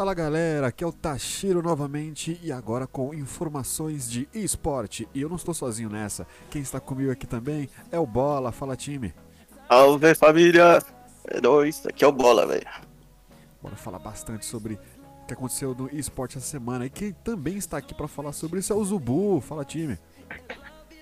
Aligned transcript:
Fala 0.00 0.14
galera, 0.14 0.68
aqui 0.68 0.82
é 0.82 0.86
o 0.86 0.92
Tashiro 0.92 1.60
novamente 1.60 2.40
e 2.42 2.50
agora 2.50 2.86
com 2.86 3.12
informações 3.12 4.10
de 4.10 4.26
esporte. 4.32 5.06
E 5.14 5.20
eu 5.20 5.28
não 5.28 5.36
estou 5.36 5.52
sozinho 5.52 5.90
nessa, 5.90 6.26
quem 6.48 6.62
está 6.62 6.80
comigo 6.80 7.10
aqui 7.12 7.26
também 7.26 7.68
é 7.92 7.98
o 7.98 8.06
Bola. 8.06 8.50
Fala 8.50 8.74
time. 8.74 9.12
Salve 9.68 10.14
família! 10.14 10.82
É 11.26 11.38
nóis, 11.42 11.84
aqui 11.84 12.02
é 12.02 12.08
o 12.08 12.12
Bola, 12.12 12.46
velho. 12.46 12.66
Bora 13.62 13.76
falar 13.76 13.98
bastante 13.98 14.46
sobre 14.46 14.80
o 15.22 15.26
que 15.26 15.34
aconteceu 15.34 15.74
no 15.74 15.94
esporte 15.94 16.38
essa 16.38 16.46
semana. 16.46 16.86
E 16.86 16.88
quem 16.88 17.12
também 17.12 17.58
está 17.58 17.76
aqui 17.76 17.92
para 17.92 18.08
falar 18.08 18.32
sobre 18.32 18.60
isso 18.60 18.72
é 18.72 18.76
o 18.76 18.82
Zubu. 18.82 19.42
Fala 19.42 19.66
time. 19.66 19.98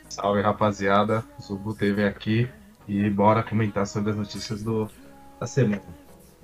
Salve 0.08 0.40
rapaziada, 0.40 1.24
o 1.38 1.42
Zubu 1.42 1.72
teve 1.72 2.04
aqui 2.04 2.50
e 2.88 3.08
bora 3.10 3.44
comentar 3.44 3.86
sobre 3.86 4.10
as 4.10 4.16
notícias 4.16 4.60
do, 4.64 4.90
da 5.38 5.46
semana. 5.46 5.82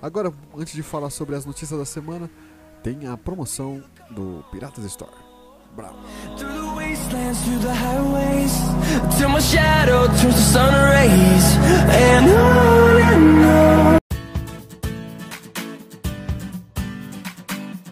Agora, 0.05 0.31
antes 0.55 0.75
de 0.75 0.83
falar 0.83 1.09
sobre 1.09 1.35
as 1.35 1.47
notícias 1.47 1.79
da 1.79 1.87
semana, 1.87 2.29
tem 2.85 3.07
a 3.07 3.17
promoção 3.17 3.83
do 4.11 4.45
Piratas 4.53 4.85
Store. 4.85 5.11
Bravo. 5.75 5.97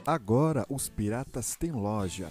Agora 0.06 0.66
os 0.68 0.90
piratas 0.90 1.56
têm 1.56 1.72
loja. 1.72 2.30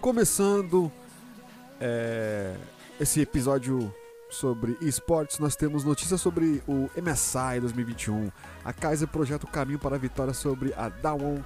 Começando 0.00 0.90
é, 1.80 2.54
esse 3.00 3.20
episódio 3.20 3.92
sobre 4.30 4.76
esportes, 4.80 5.38
nós 5.38 5.56
temos 5.56 5.84
notícias 5.84 6.20
sobre 6.20 6.62
o 6.66 6.88
MSI 6.96 7.60
2021. 7.60 8.30
A 8.64 8.72
Kaiser 8.72 9.08
projeta 9.08 9.46
o 9.46 9.48
caminho 9.48 9.78
para 9.78 9.96
a 9.96 9.98
vitória 9.98 10.32
sobre 10.32 10.72
a 10.74 10.88
Dawon. 10.88 11.40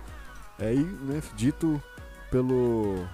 É 0.59 0.69
aí, 0.69 0.85
né, 0.85 1.23
dito 1.35 1.83
pelo. 2.31 3.07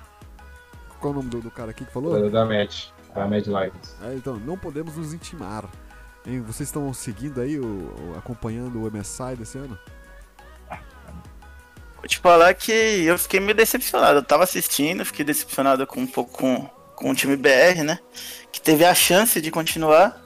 Qual 1.00 1.12
é 1.12 1.17
o 1.17 1.19
nome 1.19 1.31
do, 1.31 1.41
do 1.41 1.50
cara 1.50 1.70
aqui 1.70 1.84
que 1.84 1.92
falou? 1.92 2.20
Da, 2.22 2.28
da 2.28 2.44
Match, 2.44 2.89
da 3.14 3.27
Mad 3.27 3.47
Lions. 3.47 3.97
É, 4.03 4.14
então, 4.14 4.37
não 4.39 4.59
podemos 4.59 4.97
nos 4.97 5.14
intimar. 5.14 5.64
Hein, 6.27 6.41
vocês 6.42 6.69
estão 6.69 6.92
seguindo 6.92 7.41
aí, 7.41 7.58
o, 7.58 7.64
o- 7.64 8.14
acompanhando 8.19 8.82
o 8.82 8.91
MSI 8.91 9.37
desse 9.37 9.59
ano? 9.59 9.78
Vou 11.97 12.06
te 12.09 12.19
falar 12.19 12.53
que 12.54 12.72
eu 12.72 13.19
fiquei 13.19 13.41
meio 13.41 13.54
decepcionado. 13.54 14.19
Eu 14.19 14.22
tava 14.25 14.44
assistindo, 14.44 15.04
fiquei 15.04 15.25
decepcionado 15.25 15.86
com 15.86 16.00
um 16.00 16.06
pouco 16.06 16.38
com, 16.38 16.66
com 16.94 17.10
o 17.10 17.15
time 17.15 17.36
BR, 17.36 17.82
né? 17.84 17.98
Que 18.53 18.60
teve 18.60 18.84
a 18.84 18.94
chance 18.94 19.41
de 19.41 19.50
continuar. 19.50 20.22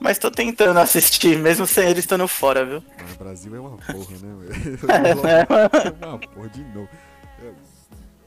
Mas 0.00 0.18
tô 0.18 0.30
tentando 0.32 0.78
assistir, 0.80 1.38
mesmo 1.38 1.64
sem 1.66 1.88
eles 1.88 2.00
estando 2.00 2.26
fora, 2.26 2.64
viu? 2.66 2.82
Ah, 2.98 3.04
o 3.14 3.18
Brasil 3.22 3.54
é 3.54 3.60
uma 3.60 3.76
porra, 3.76 4.16
né? 4.20 4.48
É, 4.88 5.14
né? 5.14 5.94
é 6.02 6.06
uma 6.06 6.18
porra 6.18 6.48
de 6.48 6.64
novo. 6.64 6.88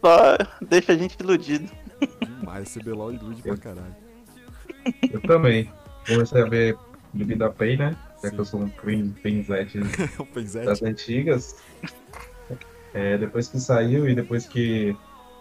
Só 0.01 0.37
deixa 0.61 0.93
a 0.93 0.97
gente 0.97 1.17
iludido. 1.19 1.69
Demais, 2.21 2.73
CBLOL 2.73 3.11
ilude 3.13 3.41
pra 3.41 3.57
caralho. 3.57 3.95
Eu 5.11 5.19
também. 5.21 5.69
Comecei 6.07 6.41
a 6.41 6.45
ver 6.45 6.77
Bebida 7.15 7.49
Pay, 7.49 7.77
né? 7.77 7.95
Já 8.21 8.29
Sim. 8.29 8.35
que 8.35 8.41
eu 8.41 8.45
sou 8.45 8.61
um 8.61 8.69
Penzete. 8.69 9.79
das 10.65 10.83
antigas. 10.83 11.55
É, 12.93 13.17
depois 13.17 13.47
que 13.47 13.59
saiu 13.59 14.07
e 14.07 14.15
depois 14.15 14.45
que 14.45 14.95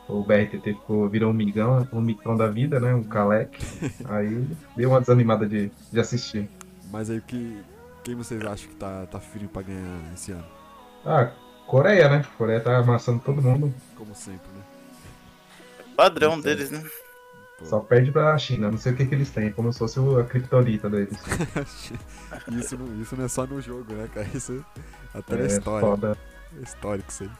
o 0.08 0.22
BRTT 0.22 0.74
ficou, 0.74 1.08
virou 1.08 1.30
um 1.30 1.34
migão, 1.34 1.86
um 1.92 2.00
micão 2.00 2.36
da 2.36 2.46
vida, 2.46 2.80
né? 2.80 2.94
Um 2.94 3.04
caleque. 3.04 3.64
Aí 4.06 4.46
deu 4.76 4.90
uma 4.90 5.00
desanimada 5.00 5.46
de, 5.46 5.70
de 5.92 6.00
assistir. 6.00 6.48
Mas 6.90 7.10
aí, 7.10 7.20
que, 7.20 7.60
quem 8.04 8.14
vocês 8.14 8.40
acham 8.44 8.68
que 8.68 8.76
tá, 8.76 9.06
tá 9.06 9.18
firme 9.18 9.48
pra 9.48 9.62
ganhar 9.62 10.12
esse 10.12 10.30
ano? 10.30 10.44
Ah, 11.04 11.32
Coreia, 11.66 12.08
né? 12.08 12.24
Coreia 12.36 12.60
tá 12.60 12.78
amassando 12.78 13.20
todo 13.20 13.40
mundo. 13.40 13.74
Como 13.96 14.14
sempre, 14.14 14.46
né? 14.52 14.62
Padrão 15.96 16.40
deles, 16.40 16.70
né? 16.70 16.84
Só 17.62 17.80
perde 17.80 18.10
pra 18.12 18.36
China. 18.36 18.70
Não 18.70 18.78
sei 18.78 18.92
o 18.92 18.96
que, 18.96 19.06
que 19.06 19.14
eles 19.14 19.30
têm. 19.30 19.50
Como 19.52 19.72
se 19.72 19.78
fosse 19.78 19.98
o- 20.00 20.18
a 20.18 20.24
criptonita 20.24 20.90
deles. 20.90 21.16
isso, 22.52 22.76
não, 22.76 23.00
isso 23.00 23.16
não 23.16 23.24
é 23.24 23.28
só 23.28 23.46
no 23.46 23.60
jogo, 23.60 23.92
né, 23.94 24.08
cara? 24.12 24.28
Isso 24.34 24.64
até 25.14 25.36
na 25.36 25.42
É 25.44 25.46
história. 25.46 25.86
foda. 25.88 26.18
É 26.58 26.62
histórico 26.62 27.10
isso 27.10 27.22
aí. 27.24 27.30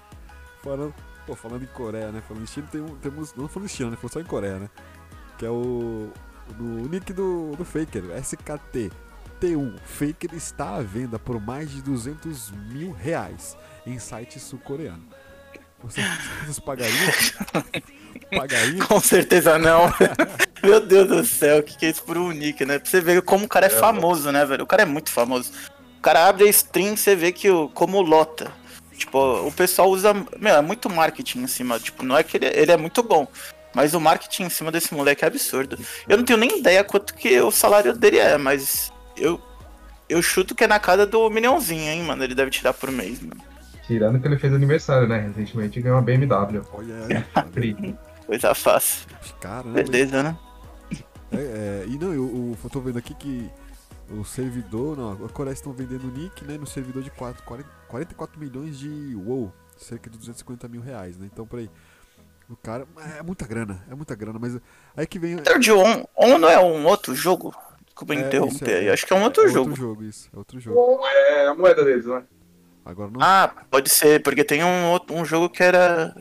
Falando, 0.63 0.95
pô, 1.27 1.35
falando 1.35 1.63
em 1.63 1.67
Coreia, 1.67 2.11
né? 2.11 2.23
Falando 2.27 2.43
em 2.45 2.47
China, 2.47 2.67
tem 2.71 2.81
um, 2.81 2.95
temos. 2.97 3.35
Não 3.35 3.49
falando 3.49 3.67
em 3.69 3.73
China, 3.73 3.91
né? 3.91 3.97
Falando 3.97 4.13
só 4.13 4.21
em 4.21 4.25
Coreia, 4.25 4.59
né? 4.59 4.71
Que 5.37 5.45
é 5.47 5.51
o. 5.51 6.11
o 6.59 6.63
nick 6.89 7.13
do, 7.13 7.53
do 7.57 7.65
Faker, 7.65 8.05
SKT. 8.23 8.91
T1 9.41 9.79
Faker 9.85 10.33
está 10.33 10.77
à 10.77 10.81
venda 10.81 11.19
por 11.19 11.41
mais 11.41 11.69
de 11.71 11.83
200 11.83 12.51
mil 12.73 12.93
reais 12.93 13.57
em 13.85 13.99
site 13.99 14.39
sul-coreano. 14.39 15.03
Vocês, 15.85 16.59
pagariam? 16.61 17.13
pagariam? 18.31 18.87
Com 18.87 19.01
certeza 19.01 19.59
não. 19.59 19.93
Meu 20.65 20.81
Deus 20.81 21.09
do 21.09 21.25
céu, 21.27 21.59
o 21.59 21.63
que, 21.63 21.77
que 21.77 21.87
é 21.87 21.91
isso 21.91 22.03
por 22.03 22.17
um 22.17 22.31
nick, 22.31 22.65
né? 22.65 22.79
Pra 22.79 22.91
você 22.91 23.03
ver 23.03 23.21
como 23.21 23.45
o 23.45 23.49
cara 23.49 23.67
é, 23.67 23.69
É, 23.69 23.71
famoso, 23.71 24.33
né, 24.33 24.47
velho? 24.47 24.65
O 24.65 24.67
cara 24.67 24.83
é 24.83 24.87
muito 24.87 25.11
famoso. 25.11 25.53
O 25.99 26.01
cara 26.01 26.27
abre 26.27 26.45
a 26.45 26.49
stream, 26.49 26.97
você 26.97 27.15
vê 27.15 27.33
que 27.33 27.51
o, 27.51 27.69
como 27.69 28.01
lota. 28.01 28.51
Tipo, 28.97 29.47
o 29.47 29.53
pessoal 29.53 29.91
usa. 29.91 30.15
Meu, 30.39 30.55
é 30.55 30.63
muito 30.63 30.89
marketing 30.89 31.41
em 31.41 31.47
cima. 31.47 31.79
Tipo, 31.79 32.03
não 32.03 32.17
é 32.17 32.23
que 32.23 32.39
ele, 32.39 32.47
ele 32.47 32.73
é 32.73 32.77
muito 32.79 33.03
bom. 33.03 33.29
Mas 33.75 33.93
o 33.93 34.01
marketing 34.01 34.45
em 34.45 34.51
cima 34.51 34.73
desse 34.73 34.95
moleque 34.95 35.23
é 35.23 35.29
absurdo. 35.29 35.79
Eu 36.09 36.17
não 36.17 36.25
tenho 36.25 36.39
nem 36.39 36.61
ideia 36.61 36.83
quanto 36.83 37.13
que 37.15 37.39
o 37.41 37.51
salário 37.51 37.93
dele 37.93 38.19
é, 38.19 38.39
mas 38.39 38.91
eu. 39.17 39.41
Eu 40.09 40.23
chuto 40.23 40.55
que 40.55 40.65
é 40.65 40.67
na 40.67 40.79
casa 40.79 41.07
do 41.07 41.29
milhãozinho, 41.31 41.91
hein, 41.91 42.03
mano? 42.03 42.23
Ele 42.23 42.35
deve 42.35 42.51
tirar 42.51 42.73
por 42.73 42.91
mês, 42.91 43.21
mano. 43.21 43.54
Tirando 43.87 44.21
que 44.21 44.27
ele 44.27 44.39
fez 44.39 44.53
aniversário, 44.53 45.07
né? 45.07 45.21
Recentemente 45.21 45.81
ganhou 45.81 45.99
uma 45.99 46.03
BMW. 46.03 46.63
Olha 46.73 46.95
aí. 47.07 47.95
Coisa 48.27 48.55
fácil. 48.55 49.07
caramba. 49.41 49.83
Beleza, 49.83 50.23
né? 50.23 50.37
É, 51.33 51.37
é, 51.37 51.85
e 51.89 51.99
não, 51.99 52.13
eu, 52.13 52.57
eu, 52.63 52.71
tô 52.71 52.81
vendo 52.81 52.99
aqui 52.99 53.15
que 53.15 53.51
o 54.11 54.25
servidor, 54.25 54.97
não, 54.97 55.13
a 55.25 55.29
Coreia 55.29 55.53
estão 55.53 55.73
vendendo 55.73 56.05
o 56.05 56.11
nick, 56.11 56.45
né, 56.45 56.57
no 56.57 56.67
servidor 56.67 57.03
de 57.03 57.11
4, 57.11 57.43
40, 57.43 57.69
44 57.89 58.39
milhões 58.39 58.79
de 58.79 59.15
WoW, 59.17 59.53
cerca 59.77 60.09
de 60.09 60.19
250 60.19 60.69
mil 60.69 60.81
reais, 60.81 61.17
né, 61.17 61.29
então 61.33 61.47
peraí, 61.47 61.69
o 62.49 62.57
cara, 62.57 62.87
é 63.19 63.23
muita 63.23 63.47
grana, 63.47 63.85
é 63.91 63.95
muita 63.95 64.15
grana, 64.15 64.39
mas 64.39 64.59
aí 64.97 65.07
que 65.07 65.19
vem... 65.19 65.37
Third 65.39 65.73
On, 65.73 66.05
On 66.15 66.39
não 66.39 66.49
é 66.49 66.61
um 66.61 66.87
outro 66.87 67.15
jogo? 67.15 67.55
Desculpa 67.85 68.15
É, 68.15 68.21
interromper 68.21 68.85
é-. 68.85 68.93
Acho 68.93 69.07
que 69.07 69.13
é 69.13 69.17
um 69.17 69.23
outro 69.23 69.45
é 69.45 69.49
jogo. 69.49 69.71
outro 69.71 69.83
jogo, 69.83 70.05
isso, 70.05 70.29
é 70.33 70.37
outro 70.37 70.61
jogo. 70.61 70.77
Bom, 70.77 71.07
é 71.07 71.47
a 71.47 71.55
moeda 71.55 71.85
deles, 71.85 72.07
né? 72.07 72.25
Agora 72.85 73.11
não 73.11 73.21
Ah, 73.23 73.53
pode 73.71 73.89
ser, 73.91 74.23
porque 74.23 74.45
tem 74.45 74.63
um, 74.63 74.91
outro, 74.91 75.17
um 75.17 75.25
jogo 75.25 75.49
que 75.49 75.63
era. 75.63 76.15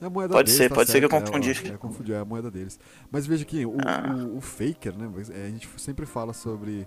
é 0.00 0.06
a 0.06 0.10
moeda 0.10 0.32
pode 0.34 0.46
deles, 0.46 0.56
ser, 0.58 0.68
tá 0.68 0.74
pode 0.74 0.90
ser 0.90 0.98
que 0.98 1.04
eu 1.06 1.10
certo, 1.10 1.24
confundi. 1.26 1.50
É, 1.50 1.68
é, 1.68 1.76
confundi, 1.76 2.12
é 2.12 2.18
a 2.18 2.24
moeda 2.24 2.50
deles. 2.50 2.78
Mas 3.10 3.26
veja 3.26 3.42
aqui, 3.44 3.64
o, 3.64 3.76
Ah. 3.86 4.14
o, 4.14 4.38
o 4.38 4.40
Faker, 4.40 4.96
né, 4.96 5.08
é, 5.30 5.46
a 5.46 5.50
gente 5.50 5.68
sempre 5.76 6.06
fala 6.06 6.32
sobre 6.32 6.86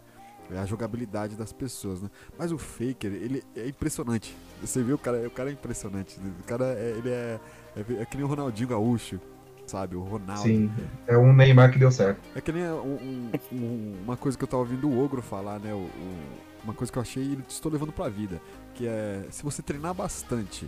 é, 0.51 0.57
a 0.59 0.65
jogabilidade 0.65 1.35
das 1.37 1.53
pessoas, 1.53 2.01
né? 2.01 2.09
Mas 2.37 2.51
o 2.51 2.57
Faker, 2.57 3.11
ele 3.13 3.41
é 3.55 3.67
impressionante. 3.67 4.35
Você 4.61 4.83
viu, 4.83 4.95
o 4.95 4.99
cara, 4.99 5.25
o 5.25 5.31
cara 5.31 5.49
é 5.49 5.53
impressionante. 5.53 6.19
O 6.41 6.43
cara, 6.43 6.65
é, 6.77 6.95
ele 6.97 7.09
é, 7.09 7.39
é, 7.77 8.01
é 8.01 8.05
que 8.05 8.17
nem 8.17 8.25
o 8.25 8.27
Ronaldinho 8.27 8.67
Gaúcho, 8.67 9.17
sabe? 9.65 9.95
O 9.95 10.01
Ronaldo. 10.01 10.43
Sim. 10.43 10.69
É 11.07 11.17
um 11.17 11.31
Neymar 11.31 11.71
que 11.71 11.79
deu 11.79 11.89
certo. 11.89 12.19
É 12.35 12.41
que 12.41 12.51
nem 12.51 12.63
um- 12.65 12.75
um- 12.95 13.31
um- 13.55 13.95
uma 14.03 14.17
coisa 14.17 14.37
que 14.37 14.43
eu 14.43 14.47
tava 14.47 14.63
ouvindo 14.63 14.89
o 14.89 15.01
Ogro 15.01 15.21
falar, 15.21 15.57
né? 15.59 15.73
o- 15.73 15.77
o- 15.77 16.51
uma 16.65 16.73
coisa 16.73 16.91
que 16.91 16.97
eu 16.99 17.01
achei 17.01 17.23
e 17.23 17.39
estou 17.49 17.71
levando 17.71 17.91
pra 17.93 18.07
vida. 18.09 18.39
Que 18.81 18.87
é, 18.87 19.21
se 19.29 19.43
você 19.43 19.61
treinar 19.61 19.93
bastante, 19.93 20.67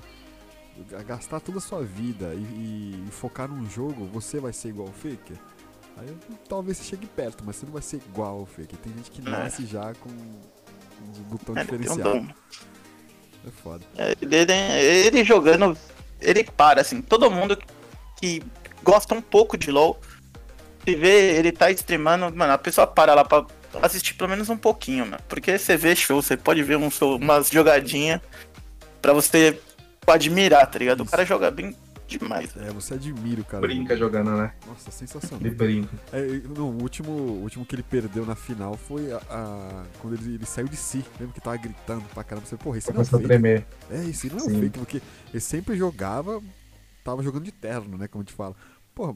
gastar 1.07 1.39
toda 1.39 1.57
a 1.57 1.61
sua 1.61 1.81
vida 1.83 2.35
e, 2.35 2.37
e- 3.07 3.11
focar 3.11 3.47
num 3.47 3.67
jogo, 3.67 4.05
você 4.05 4.39
vai 4.39 4.53
ser 4.53 4.69
igual 4.69 4.87
o 4.87 4.91
Faker. 4.91 5.35
Aí 5.97 6.15
talvez 6.47 6.77
você 6.77 6.83
chegue 6.83 7.07
perto, 7.07 7.43
mas 7.43 7.55
você 7.55 7.65
não 7.65 7.73
vai 7.73 7.81
ser 7.81 7.97
igual, 7.97 8.45
Fê. 8.45 8.67
Que 8.67 8.77
tem 8.77 8.93
gente 8.93 9.09
que 9.09 9.27
É. 9.27 9.31
nasce 9.31 9.65
já 9.65 9.93
com 9.95 10.09
um 10.09 11.23
botão 11.23 11.55
É, 11.57 11.61
um 11.61 11.63
diferenciado. 11.63 12.03
dom. 12.03 12.27
É 13.47 13.51
foda. 13.63 13.83
É, 13.97 14.15
Ele, 14.21 14.35
ele- 14.35 14.53
ele 15.07 15.23
jogando, 15.23 15.75
ele 16.21 16.43
para, 16.43 16.81
assim, 16.81 17.01
todo 17.01 17.31
mundo 17.31 17.57
que 18.19 18.43
gosta 18.83 19.15
um 19.15 19.21
pouco 19.23 19.57
de 19.57 19.71
LoL, 19.71 19.99
se 20.85 20.93
vê 20.95 21.35
ele 21.35 21.51
tá 21.51 21.71
streamando, 21.71 22.35
mano, 22.35 22.53
a 22.53 22.59
pessoa 22.59 22.85
para 22.85 23.15
lá 23.15 23.25
pra 23.25 23.43
assistir 23.81 24.13
pelo 24.15 24.29
menos 24.29 24.49
um 24.49 24.57
pouquinho, 24.57 25.05
mano. 25.05 25.21
Porque 25.27 25.57
você 25.57 25.75
vê 25.77 25.95
show, 25.95 26.21
você 26.21 26.35
pode 26.37 26.61
ver 26.63 26.77
um 26.77 26.89
show, 26.91 27.17
umas 27.17 27.49
jogadinhas 27.49 28.21
pra 29.01 29.13
você 29.13 29.59
admirar, 30.07 30.65
tá 30.69 30.79
ligado? 30.79 30.99
O 30.99 31.03
Isso. 31.03 31.11
cara 31.11 31.25
joga 31.25 31.49
bem 31.51 31.75
demais. 32.07 32.55
É, 32.57 32.69
você 32.71 32.93
admira 32.95 33.41
o 33.41 33.45
cara. 33.45 33.61
Brinca 33.61 33.95
jogando, 33.97 34.31
né? 34.31 34.53
Nossa, 34.67 34.91
sensacional. 34.91 35.39
Ele 35.45 35.55
brinca. 35.55 35.89
É, 36.11 36.21
no, 36.55 36.65
o 36.69 36.81
último, 36.81 37.11
o 37.11 37.41
último 37.41 37.65
que 37.65 37.75
ele 37.75 37.83
perdeu 37.83 38.25
na 38.25 38.35
final 38.35 38.75
foi 38.77 39.11
a, 39.11 39.17
a- 39.29 39.83
quando 39.99 40.13
ele, 40.15 40.35
ele 40.35 40.45
saiu 40.45 40.67
de 40.67 40.75
si. 40.77 41.03
Lembra 41.19 41.33
que 41.33 41.41
tava 41.41 41.57
gritando 41.57 42.03
pra 42.13 42.23
caramba. 42.23 42.45
Você, 42.45 42.55
porra, 42.57 42.77
esse 42.77 42.87
não 42.89 43.01
é 43.01 43.05
Começou 43.05 43.17
a 43.17 43.21
fake. 43.21 43.27
tremer. 43.29 43.65
É, 43.89 44.03
esse 44.05 44.29
não 44.29 44.37
é 44.37 44.41
Sim. 44.41 44.59
fake, 44.59 44.79
porque 44.79 45.01
ele 45.31 45.39
sempre 45.41 45.75
jogava, 45.75 46.41
tava 47.03 47.23
jogando 47.23 47.45
de 47.45 47.51
terno, 47.51 47.97
né? 47.97 48.07
Como 48.07 48.21
a 48.21 48.25
gente 48.25 48.35
fala. 48.35 48.55
Porra, 48.93 49.15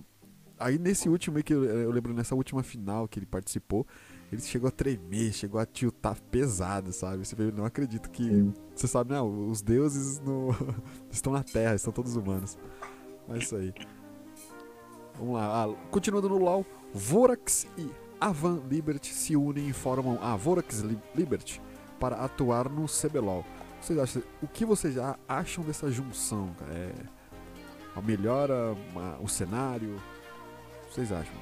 aí 0.57 0.79
nesse 0.79 1.07
último 1.07 1.37
aí 1.37 1.43
que 1.43 1.53
eu, 1.53 1.63
eu 1.65 1.91
lembro 1.91 2.13
nessa 2.13 2.33
última 2.33 2.63
final 2.63 3.07
que 3.07 3.19
ele 3.19 3.27
participou, 3.27 3.85
ele 4.31 4.41
chegou 4.41 4.67
a 4.67 4.71
tremer, 4.71 5.31
chegou 5.33 5.59
a 5.59 5.65
tiltar 5.65 6.19
pesado, 6.31 6.91
sabe? 6.91 7.25
Você 7.25 7.35
não 7.51 7.65
acredito 7.65 8.09
que. 8.09 8.23
Sim. 8.23 8.53
Você 8.75 8.87
sabe, 8.87 9.11
não, 9.13 9.49
os 9.49 9.61
deuses 9.61 10.19
no- 10.19 10.49
estão 11.09 11.31
na 11.33 11.43
Terra, 11.43 11.75
estão 11.75 11.93
todos 11.93 12.15
humanos. 12.15 12.57
Mas 13.27 13.43
isso 13.43 13.55
aí. 13.55 13.73
Vamos 15.17 15.35
lá. 15.35 15.63
Ah, 15.65 15.75
continuando 15.89 16.29
no 16.29 16.37
LoL, 16.37 16.65
Vorax 16.93 17.65
e 17.77 17.89
Avan 18.19 18.61
Liberty 18.69 19.13
se 19.13 19.35
unem 19.35 19.69
e 19.69 19.73
formam 19.73 20.19
a 20.21 20.35
Vorax 20.35 20.79
Li- 20.81 20.99
Liberty 21.15 21.61
para 21.99 22.17
atuar 22.17 22.69
no 22.69 22.85
CBLOL. 22.85 23.43
Vocês 23.81 23.97
acham, 23.99 24.23
o 24.41 24.47
que 24.47 24.65
vocês 24.65 24.93
já 24.95 25.17
acham 25.27 25.63
dessa 25.63 25.89
junção? 25.91 26.53
cara? 26.59 26.71
É, 26.73 26.93
a 27.95 28.01
melhora 28.01 28.75
o 29.21 29.27
cenário? 29.27 29.95
O 29.95 30.87
que 30.87 30.93
vocês 30.95 31.11
acham? 31.11 31.33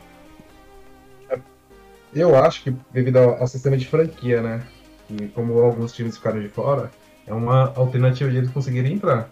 Eu 2.14 2.36
acho 2.36 2.64
que 2.64 2.72
devido 2.92 3.18
ao, 3.18 3.42
ao 3.42 3.48
sistema 3.48 3.78
de 3.78 3.86
franquia, 3.88 4.42
né? 4.42 4.66
E 5.10 5.28
como 5.30 5.60
alguns 5.60 5.94
times 5.94 6.18
ficaram 6.18 6.42
de 6.42 6.50
fora, 6.50 6.92
é 7.28 7.34
uma 7.34 7.74
alternativa 7.76 8.30
de 8.32 8.38
eles 8.38 8.52
conseguirem 8.52 8.94
entrar. 8.94 9.30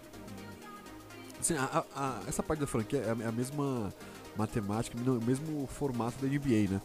Assim, 1.40 1.54
a- 1.56 1.84
a- 1.94 2.20
essa 2.28 2.42
parte 2.42 2.60
da 2.60 2.66
franquia 2.66 3.00
é 3.00 3.10
a, 3.10 3.24
é 3.24 3.28
a 3.28 3.32
mesma 3.32 3.92
matemática, 4.36 4.96
o 4.98 5.24
mesmo 5.24 5.66
formato 5.66 6.18
da 6.20 6.26
NBA, 6.26 6.70
né? 6.70 6.80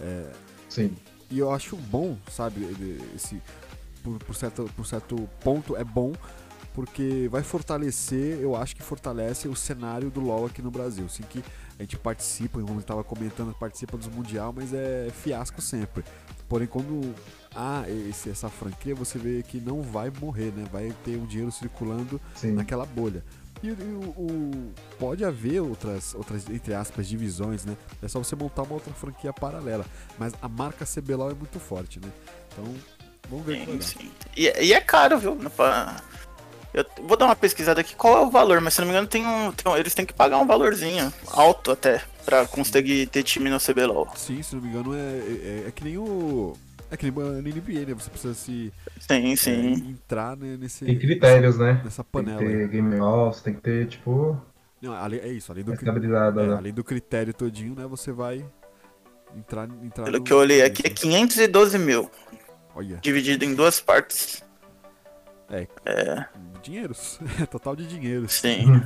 É, 0.00 0.30
Sim. 0.68 0.96
E 1.30 1.38
eu 1.38 1.50
acho 1.52 1.76
bom, 1.76 2.16
sabe, 2.28 2.66
esse 3.14 3.40
por, 4.02 4.18
por 4.18 4.34
certo, 4.34 4.68
por 4.76 4.86
certo 4.86 5.28
ponto 5.42 5.76
é 5.76 5.84
bom, 5.84 6.12
porque 6.74 7.28
vai 7.30 7.42
fortalecer, 7.42 8.38
eu 8.40 8.56
acho 8.56 8.74
que 8.74 8.82
fortalece 8.82 9.46
o 9.46 9.54
cenário 9.54 10.10
do 10.10 10.20
LoL 10.20 10.46
aqui 10.46 10.62
no 10.62 10.70
Brasil. 10.70 11.04
Assim 11.06 11.22
que 11.24 11.42
a 11.80 11.82
gente 11.82 11.96
participa, 11.96 12.60
como 12.60 12.74
eu 12.74 12.80
estava 12.80 13.02
comentando, 13.02 13.54
participa 13.54 13.96
dos 13.96 14.06
Mundial, 14.06 14.52
mas 14.54 14.74
é 14.74 15.08
fiasco 15.22 15.62
sempre. 15.62 16.04
Porém, 16.46 16.68
quando 16.68 17.14
há 17.56 17.84
esse, 17.88 18.28
essa 18.28 18.50
franquia, 18.50 18.94
você 18.94 19.18
vê 19.18 19.42
que 19.42 19.58
não 19.58 19.80
vai 19.80 20.12
morrer, 20.20 20.52
né? 20.54 20.66
Vai 20.70 20.92
ter 21.06 21.16
um 21.16 21.24
dinheiro 21.24 21.50
circulando 21.50 22.20
Sim. 22.34 22.52
naquela 22.52 22.84
bolha. 22.84 23.24
E, 23.62 23.68
e 23.68 23.72
o, 23.72 24.10
o- 24.10 24.72
pode 24.98 25.24
haver 25.24 25.60
outras, 25.62 26.14
outras, 26.14 26.50
entre 26.50 26.74
aspas, 26.74 27.08
divisões, 27.08 27.64
né? 27.64 27.74
É 28.02 28.08
só 28.08 28.18
você 28.18 28.36
montar 28.36 28.62
uma 28.64 28.74
outra 28.74 28.92
franquia 28.92 29.32
paralela. 29.32 29.86
Mas 30.18 30.34
a 30.42 30.48
marca 30.50 30.84
CBLOL 30.84 31.30
é 31.30 31.34
muito 31.34 31.58
forte, 31.58 31.98
né? 31.98 32.10
Então, 32.52 32.74
vamos 33.30 33.46
ver 33.46 33.54
o 33.54 33.60
que 33.60 33.66
vai 33.72 33.80
Sim, 33.80 33.98
sim. 34.00 34.10
E, 34.36 34.42
e 34.66 34.72
é 34.74 34.80
caro, 34.82 35.18
viu? 35.18 35.34
Pa- 35.56 35.96
Eu 36.72 36.84
vou 37.02 37.16
dar 37.16 37.26
uma 37.26 37.34
pesquisada 37.36 37.80
aqui, 37.80 37.96
qual 37.96 38.16
é 38.18 38.26
o 38.26 38.30
valor, 38.30 38.60
mas 38.60 38.74
se 38.74 38.80
não 38.80 38.86
me 38.86 38.92
engano 38.92 39.08
tem 39.08 39.26
um, 39.26 39.50
tem 39.52 39.70
um- 39.72 39.76
eles 39.76 39.92
têm 39.94 40.06
que 40.06 40.12
pagar 40.14 40.38
um 40.38 40.46
valorzinho, 40.46 41.12
alto 41.32 41.72
até, 41.72 42.00
pra 42.24 42.46
conseguir 42.46 43.06
ter 43.08 43.22
time 43.24 43.50
no 43.50 43.58
CBLOL. 43.58 44.08
Sim, 44.14 44.40
se 44.42 44.54
não 44.54 44.62
me 44.62 44.68
engano, 44.68 44.94
é, 44.94 44.98
é, 44.98 45.64
é 45.68 45.72
que 45.74 45.82
nem 45.82 45.98
o. 45.98 46.56
É 46.92 46.96
que 46.96 47.08
nem 47.08 47.12
NBA, 47.12 47.86
né? 47.86 47.94
Você 47.94 48.10
precisa 48.10 48.34
se 48.34 48.72
Sim, 48.98 49.32
é, 49.32 49.36
sim. 49.36 49.72
entrar 49.90 50.36
né, 50.36 50.56
nesse, 50.56 50.84
Tem 50.84 50.98
critérios, 50.98 51.56
né? 51.56 51.80
nessa 51.84 52.02
Tem 52.04 52.24
que 52.24 52.30
panela. 52.30 52.38
ter 52.50 52.62
aí. 52.62 52.68
game 52.68 53.00
offs, 53.00 53.42
tem 53.42 53.54
que 53.54 53.60
ter, 53.60 53.86
tipo, 53.86 54.40
Não, 54.82 54.94
é 54.96 55.28
isso, 55.28 55.52
além 55.52 55.62
do, 55.62 55.72
é, 55.72 55.76
né? 56.32 56.54
além 56.56 56.72
do 56.72 56.82
critério 56.82 57.32
todinho, 57.32 57.74
né? 57.76 57.86
Você 57.86 58.10
vai 58.10 58.44
entrar, 59.36 59.68
entrar 59.84 60.04
Pelo 60.04 60.18
no- 60.18 60.24
que 60.24 60.32
eu 60.32 60.38
olhei 60.38 60.62
aqui 60.62 60.84
é 60.84 60.90
512 60.90 61.78
mil, 61.78 62.10
Olha, 62.74 62.96
dividido 63.00 63.44
em 63.44 63.54
duas 63.54 63.80
partes. 63.80 64.42
Dinheiros. 66.60 67.18
Total 67.50 67.74
de 67.76 67.86
dinheiros. 67.86 68.32
Sim. 68.34 68.82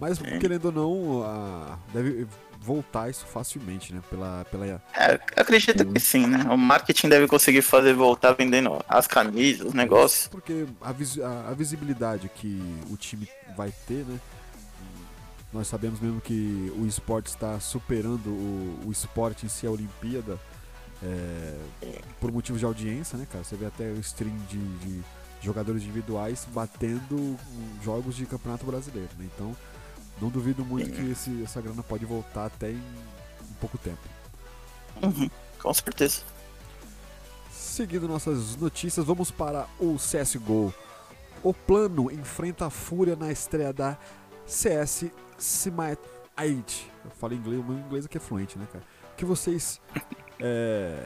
Mas 0.00 0.18
Sim. 0.18 0.38
querendo 0.38 0.66
ou 0.66 0.72
não, 0.72 1.22
a- 1.24 1.78
deve 1.92 2.26
voltar 2.60 3.10
isso 3.10 3.26
facilmente, 3.26 3.92
né? 3.92 4.00
Pela, 4.08 4.44
pela 4.50 4.66
É, 4.66 4.80
acredito 5.36 5.84
que 5.84 5.98
sim, 6.00 6.26
né? 6.26 6.44
O 6.50 6.56
marketing 6.56 7.08
deve 7.08 7.26
conseguir 7.26 7.62
fazer 7.62 7.92
voltar 7.92 8.32
vendendo 8.32 8.80
as 8.88 9.06
camisas, 9.06 9.66
os 9.68 9.74
negócios. 9.74 10.28
porque 10.28 10.66
a, 10.80 10.90
a- 10.90 11.50
a 11.50 11.54
visibilidade 11.54 12.28
que 12.28 12.62
o 12.90 12.96
time 12.96 13.28
vai 13.56 13.72
ter, 13.86 14.04
né? 14.04 14.18
Nós 15.52 15.66
sabemos 15.66 16.00
mesmo 16.00 16.20
que 16.20 16.72
o 16.78 16.86
esporte 16.86 17.26
está 17.26 17.60
superando 17.60 18.28
o, 18.28 18.80
o 18.86 18.92
esporte 18.92 19.44
em 19.44 19.48
si, 19.50 19.66
a 19.66 19.70
Olimpíada, 19.70 20.38
é, 21.02 21.54
por 22.20 22.32
motivos 22.32 22.60
de 22.60 22.64
audiência, 22.64 23.18
né, 23.18 23.26
cara? 23.30 23.44
Você 23.44 23.56
vê 23.56 23.66
até 23.66 23.84
o 23.90 23.98
stream 24.00 24.34
de, 24.48 24.56
de 24.78 25.00
jogadores 25.42 25.82
individuais 25.82 26.46
batendo 26.52 27.36
jogos 27.82 28.14
de 28.16 28.24
campeonato 28.26 28.64
brasileiro, 28.64 29.10
né? 29.18 29.28
Então, 29.34 29.56
não 30.20 30.28
duvido 30.28 30.64
muito 30.64 30.90
que 30.90 31.10
esse- 31.10 31.42
essa 31.42 31.60
grana 31.60 31.82
pode 31.82 32.04
voltar 32.06 32.46
até 32.46 32.70
em, 32.70 32.76
em 32.76 33.54
pouco 33.60 33.76
tempo. 33.78 33.98
Uhum, 35.02 35.28
com 35.60 35.74
certeza. 35.74 36.22
Seguindo 37.50 38.06
nossas 38.06 38.56
notícias, 38.56 39.04
vamos 39.04 39.30
para 39.30 39.66
o 39.80 39.96
CSGO. 39.98 40.72
O 41.42 41.52
plano 41.52 42.10
enfrenta 42.10 42.66
a 42.66 42.70
Fúria 42.70 43.16
na 43.16 43.32
estreia 43.32 43.72
da 43.72 43.98
CS 44.46 45.06
Smite 45.38 46.00
8. 46.38 46.92
Eu 47.04 47.10
falei 47.12 47.38
inglês, 47.38 47.60
o 47.60 47.64
meu 47.64 47.78
inglês 47.78 48.04
aqui 48.04 48.16
é 48.16 48.20
fluente, 48.20 48.58
né, 48.58 48.66
cara? 48.72 48.84
O 49.12 49.16
que 49.16 49.24
vocês 49.24 49.80
é, 50.38 51.04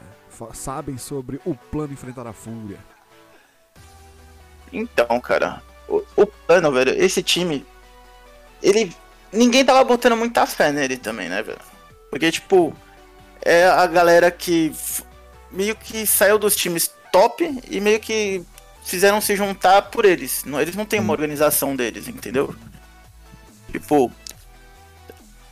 sabem 0.53 0.99
sobre 0.99 1.41
o 1.45 1.55
plano 1.55 1.93
enfrentar 1.93 2.27
a 2.27 2.33
Fúria? 2.33 2.79
Então, 4.73 5.21
cara, 5.21 5.63
o, 5.89 6.03
o 6.17 6.27
plano, 6.27 6.73
velho, 6.73 6.93
esse 7.03 7.23
time, 7.23 7.65
ele. 8.63 8.95
Ninguém 9.33 9.65
tava 9.65 9.85
botando 9.85 10.17
muita 10.17 10.47
fé 10.47 10.73
nele 10.73 10.97
também, 10.97 11.29
né, 11.29 11.43
velho? 11.43 11.59
Porque, 12.11 12.31
tipo, 12.31 12.75
é 13.43 13.67
a 13.67 13.87
galera 13.87 14.31
que 14.31 14.73
meio 15.51 15.77
que 15.77 16.07
saiu 16.07 16.39
dos 16.39 16.57
times 16.57 16.91
top 17.13 17.61
e 17.69 17.81
meio 17.81 18.01
que 18.01 18.43
fizeram 18.85 19.21
se 19.21 19.37
juntar 19.37 19.83
por 19.83 20.05
eles. 20.05 20.45
Eles 20.61 20.77
não 20.77 20.85
têm 20.85 21.01
uma 21.01 21.13
organização 21.13 21.75
deles, 21.75 22.09
entendeu? 22.09 22.55
Tipo. 23.73 24.11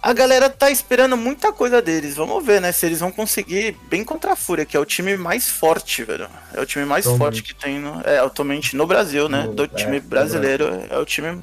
A 0.07 0.13
galera 0.13 0.51
tá 0.51 0.71
esperando 0.71 1.17
muita 1.17 1.51
coisa 1.51 1.81
deles. 1.81 2.15
Vamos 2.17 2.45
ver, 2.45 2.61
né? 2.61 2.73
Se 2.73 2.85
eles 2.85 3.01
vão 3.01 3.11
conseguir 3.11 3.75
bem 3.89 4.05
contra 4.05 4.33
a 4.33 4.37
Fúria, 4.37 4.67
que 4.67 4.77
é 4.77 4.81
o 4.81 4.85
time 4.85 5.17
mais 5.17 5.49
forte, 5.49 6.05
velho. 6.05 6.29
É 6.53 6.61
o 6.61 6.67
time 6.67 6.85
mais 6.85 7.07
Atualmente. 7.07 7.25
forte 7.25 7.43
que 7.43 7.55
tem 7.55 7.79
no, 7.79 8.03
é, 8.03 8.19
atualmente 8.19 8.77
no 8.77 8.87
Brasil, 8.87 9.31
né? 9.31 9.45
No- 9.45 9.55
Do 9.55 9.65
é, 9.65 9.69
time 9.69 10.01
no 10.01 10.07
brasileiro. 10.07 10.67
É 10.91 10.99
o 10.99 11.07
time 11.07 11.43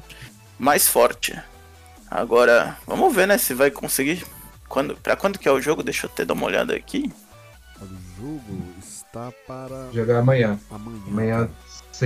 mais 0.60 0.86
forte. 0.86 1.36
Agora, 2.08 2.76
vamos 2.86 3.12
ver, 3.12 3.26
né? 3.26 3.36
Se 3.36 3.52
vai 3.52 3.68
conseguir. 3.68 4.24
Quando, 4.68 4.96
pra 4.96 5.16
quando 5.16 5.40
que 5.40 5.48
é 5.48 5.52
o 5.52 5.60
jogo? 5.60 5.82
Deixa 5.82 6.06
eu 6.06 6.10
até 6.12 6.24
dar 6.24 6.34
uma 6.34 6.46
olhada 6.46 6.74
aqui. 6.76 7.12
O 7.80 7.86
jogo 8.16 8.64
está 8.80 9.32
para 9.44 9.90
Jogar 9.92 10.20
amanhã. 10.20 10.56
amanhã. 10.70 10.98
Amanhã, 11.08 11.50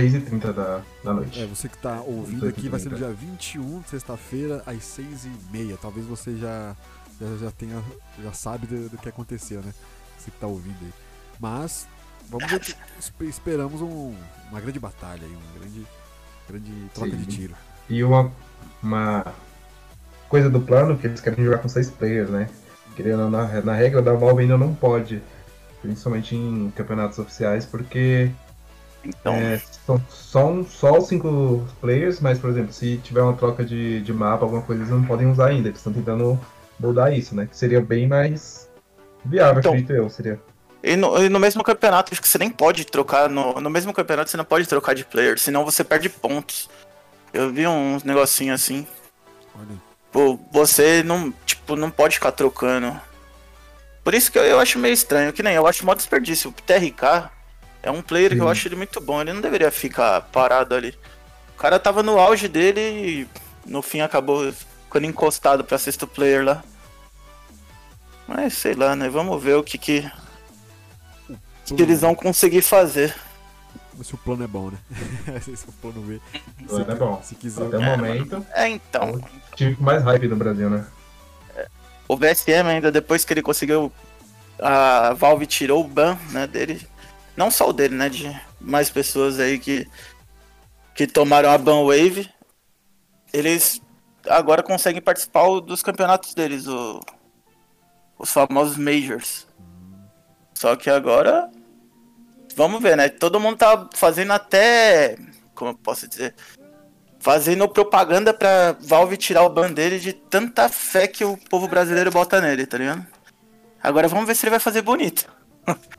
6h30 0.01 0.53
da, 0.53 0.81
da 1.03 1.13
noite. 1.13 1.41
É, 1.41 1.45
você 1.45 1.67
que 1.67 1.77
tá 1.77 2.01
ouvindo 2.01 2.47
aqui, 2.47 2.69
vai 2.69 2.79
ser 2.79 2.89
no 2.89 2.97
dia 2.97 3.09
21, 3.11 3.83
sexta-feira, 3.85 4.61
às 4.65 4.77
6h30. 4.77 5.77
Talvez 5.81 6.05
você 6.05 6.35
já, 6.37 6.75
já, 7.19 7.37
já 7.37 7.51
tenha. 7.51 7.81
Já 8.23 8.31
sabe 8.33 8.67
do, 8.67 8.89
do 8.89 8.97
que 8.97 9.09
aconteceu, 9.09 9.61
né? 9.61 9.73
Você 10.17 10.31
que 10.31 10.37
tá 10.39 10.47
ouvindo 10.47 10.77
aí. 10.81 10.93
Mas, 11.39 11.87
vamos 12.29 12.49
ver. 12.49 12.59
que- 12.59 12.75
esp- 12.99 13.21
Esperamos 13.21 13.81
um- 13.81 14.15
uma 14.51 14.59
grande 14.61 14.79
batalha 14.79 15.21
aí, 15.25 15.31
uma 15.31 15.59
grande, 15.59 15.85
grande 16.49 16.89
troca 16.93 17.11
Sim. 17.11 17.17
de 17.17 17.25
tiro. 17.25 17.55
E 17.89 18.03
uma, 18.03 18.31
uma 18.83 19.33
coisa 20.29 20.49
do 20.49 20.59
plano 20.61 20.97
que 20.97 21.07
eles 21.07 21.21
querem 21.21 21.43
jogar 21.45 21.59
com 21.59 21.69
seis 21.69 21.89
players, 21.89 22.29
né? 22.29 22.49
Querendo, 22.95 23.29
na, 23.29 23.61
na 23.61 23.73
regra 23.73 24.01
da 24.01 24.13
Valve 24.13 24.41
ainda 24.41 24.57
não 24.57 24.73
pode, 24.73 25.21
principalmente 25.81 26.35
em 26.35 26.71
campeonatos 26.75 27.19
oficiais, 27.19 27.65
porque 27.65 28.31
Então, 29.07 29.33
é, 29.33 29.61
são 29.85 30.01
só, 30.09 30.45
um- 30.47 30.65
só 30.65 30.97
os 30.97 31.07
cinco 31.07 31.65
players, 31.79 32.19
mas, 32.19 32.37
por 32.37 32.49
exemplo, 32.49 32.73
se 32.73 32.97
tiver 32.97 33.21
uma 33.21 33.33
troca 33.33 33.63
de, 33.63 34.01
de 34.01 34.11
mapa, 34.13 34.43
alguma 34.45 34.61
coisa, 34.61 34.81
eles 34.81 34.91
não 34.93 35.03
podem 35.03 35.27
usar 35.31 35.47
ainda. 35.47 35.69
Eles 35.69 35.79
estão 35.79 35.93
tentando 35.93 36.39
mudar 36.79 37.11
isso, 37.11 37.33
né? 37.35 37.47
Que 37.49 37.57
seria 37.57 37.81
bem 37.81 38.07
mais 38.07 38.67
Viável, 39.25 39.59
Então- 39.59 39.71
acredito 39.71 39.91
eu, 39.93 40.09
seria. 40.09 40.39
E 40.83 40.95
no, 40.95 41.17
e 41.21 41.27
no 41.27 41.39
mesmo 41.39 41.63
campeonato, 41.63 42.13
acho 42.13 42.21
que 42.21 42.27
você 42.27 42.37
nem 42.37 42.49
pode 42.49 42.85
trocar. 42.85 43.27
No, 43.29 43.59
no 43.59 43.69
mesmo 43.69 43.91
campeonato, 43.93 44.29
você 44.29 44.37
não 44.37 44.45
pode 44.45 44.67
trocar 44.67 44.93
de 44.93 45.03
player, 45.03 45.37
senão 45.39 45.65
você 45.65 45.83
perde 45.83 46.07
pontos. 46.07 46.69
Eu 47.33 47.51
vi 47.51 47.67
uns 47.67 48.03
negocinhos 48.03 48.61
assim. 48.61 48.87
Olha, 49.55 49.87
Pô, 50.11 50.39
você 50.51 51.03
não, 51.03 51.33
tipo, 51.45 51.75
não 51.75 51.89
pode 51.89 52.15
ficar 52.15 52.31
trocando. 52.31 52.95
Por 54.03 54.13
isso 54.13 54.31
que 54.31 54.39
eu, 54.39 54.43
eu 54.43 54.59
acho 54.59 54.79
meio 54.79 54.93
estranho, 54.93 55.33
que 55.33 55.43
nem 55.43 55.55
eu 55.55 55.67
acho 55.67 55.85
mó 55.85 55.93
desperdício. 55.93 56.49
O 56.51 56.53
TRK 56.53 57.29
é 57.87 57.91
um 57.91 58.01
player 58.01 58.31
que 58.31 58.39
eu 58.39 58.45
Sim. 58.45 58.51
acho 58.51 58.67
ele 58.67 58.75
muito 58.75 58.99
bom, 58.99 59.21
ele 59.21 59.33
não 59.33 59.41
deveria 59.41 59.71
ficar 59.71 60.21
parado 60.23 60.75
ali. 60.75 60.93
O 61.55 61.57
cara 61.57 61.79
tava 61.79 62.03
no 62.03 62.19
auge 62.19 62.47
dele 62.47 62.81
e 62.81 63.27
no 63.65 63.81
fim 63.81 64.01
acabou 64.01 64.51
ficando 64.51 65.05
encostado 65.05 65.63
pra 65.63 65.77
sexto 65.77 66.05
player 66.05 66.43
lá. 66.43 66.63
Mas 68.27 68.53
sei 68.55 68.73
lá, 68.73 68.95
né? 68.95 69.07
Vamos 69.07 69.41
ver 69.41 69.55
o 69.55 69.63
que, 69.63 69.77
que, 69.77 70.11
que 71.65 71.81
eles 71.81 72.01
vão 72.01 72.13
conseguir 72.13 72.61
fazer. 72.61 73.15
Se 74.03 74.13
o 74.13 74.17
plano 74.17 74.43
é 74.43 74.47
bom, 74.47 74.69
né? 74.69 74.77
É 75.27 75.37
o 75.67 75.71
plano 75.73 76.01
B. 76.01 76.21
O 76.61 76.67
plano 76.67 76.91
é 76.91 76.95
bom. 76.95 77.21
Se 77.23 77.35
quiser. 77.35 77.65
Até 77.65 77.77
o 77.77 77.81
momento, 77.81 78.45
É, 78.53 78.67
então. 78.67 79.13
o 79.13 79.55
time 79.55 79.75
com 79.75 79.83
mais 79.83 80.03
hype 80.03 80.27
no 80.27 80.35
Brasil, 80.35 80.69
né? 80.69 80.85
O 82.07 82.15
VSM 82.15 82.67
ainda 82.67 82.91
depois 82.91 83.25
que 83.25 83.33
ele 83.33 83.41
conseguiu 83.41 83.91
a 84.59 85.13
Valve 85.13 85.45
tirou 85.45 85.83
o 85.83 85.87
ban, 85.87 86.17
né, 86.31 86.47
dele. 86.47 86.85
Não 87.37 87.51
só 87.51 87.69
o 87.69 87.73
dele, 87.73 87.95
né, 87.95 88.09
de 88.09 88.29
mais 88.59 88.89
pessoas 88.89 89.39
aí 89.39 89.59
que 89.59 89.87
que 90.95 91.05
tomaram 91.05 91.51
a 91.51 91.57
ban 91.57 91.85
wave. 91.85 92.27
Eles 93.31 93.79
agora 94.27 94.63
conseguem 94.63 95.01
participar 95.01 95.43
dos 95.61 95.83
campeonatos 95.83 96.33
deles, 96.33 96.67
o, 96.67 96.99
os 98.17 98.31
famosos 98.31 98.77
majors. 98.77 99.47
Só 100.55 100.75
que 100.75 100.89
agora 100.89 101.51
vamos 102.55 102.81
ver, 102.81 102.97
né? 102.97 103.09
Todo 103.09 103.39
mundo 103.39 103.57
tá 103.57 103.87
fazendo 103.93 104.33
até 104.33 105.15
como 105.57 105.71
eu 105.71 105.75
posso 105.75 106.07
dizer, 106.07 106.35
fazendo 107.19 107.67
propaganda 107.67 108.33
pra 108.33 108.75
Valve 108.79 109.17
tirar 109.17 109.43
o 109.43 109.49
ban 109.49 109.71
dele 109.71 109.99
de 109.99 110.13
tanta 110.13 110.69
fé 110.69 111.07
que 111.07 111.25
o 111.25 111.35
povo 111.35 111.67
brasileiro 111.67 112.11
bota 112.11 112.39
nele, 112.39 112.65
tá 112.65 112.77
ligado? 112.77 113.05
Agora 113.81 114.07
vamos 114.07 114.27
ver 114.27 114.35
se 114.35 114.45
ele 114.45 114.51
vai 114.51 114.59
fazer 114.59 114.81
bonito. 114.81 115.27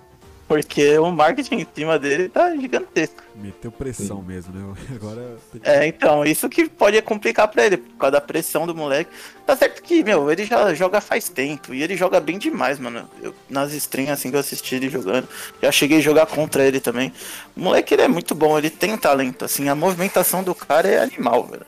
Porque 0.49 0.99
o 0.99 1.11
marketing 1.13 1.57
em 1.57 1.67
cima 1.75 1.99
dele 1.99 2.31
tá 2.31 2.57
gigantesco. 2.57 3.23
Meteu 3.35 3.71
pressão 3.71 4.23
mesmo, 4.23 4.55
né? 4.55 4.75
Agora. 4.97 5.37
É, 5.63 5.87
então, 5.87 6.25
isso 6.25 6.49
que 6.49 6.67
pode 6.67 7.01
complicar 7.03 7.47
pra 7.49 7.67
ele, 7.67 7.77
por 7.77 7.97
causa 7.99 8.13
da 8.13 8.21
pressão 8.21 8.67
do 8.67 8.75
moleque. 8.75 9.11
Tá 9.47 9.55
certo 9.55 9.83
que, 9.83 10.03
meu, 10.03 10.31
ele 10.31 10.47
já 10.47 10.73
joga 10.73 11.03
faz 11.03 11.29
tempo, 11.29 11.75
e 11.75 11.83
ele 11.83 11.97
joga 11.97 12.19
bem 12.19 12.39
demais, 12.39 12.79
mano. 12.79 13.07
Eu, 13.23 13.35
nas 13.49 13.75
streams, 13.75 14.11
assim, 14.11 14.31
que 14.31 14.37
eu 14.37 14.41
assisti 14.41 14.77
ele 14.77 14.89
jogando, 14.89 15.29
já 15.63 15.71
cheguei 15.71 15.99
a 15.99 16.01
jogar 16.03 16.25
contra 16.25 16.65
ele 16.65 16.81
também. 16.81 17.13
O 17.55 17.61
moleque, 17.61 17.93
ele 17.93 18.03
é 18.03 18.09
muito 18.09 18.35
bom, 18.35 18.57
ele 18.57 18.71
tem 18.71 18.97
talento, 18.97 19.45
assim, 19.45 19.69
a 19.69 19.75
movimentação 19.75 20.43
do 20.43 20.55
cara 20.55 20.89
é 20.89 20.99
animal, 20.99 21.45
velho. 21.45 21.67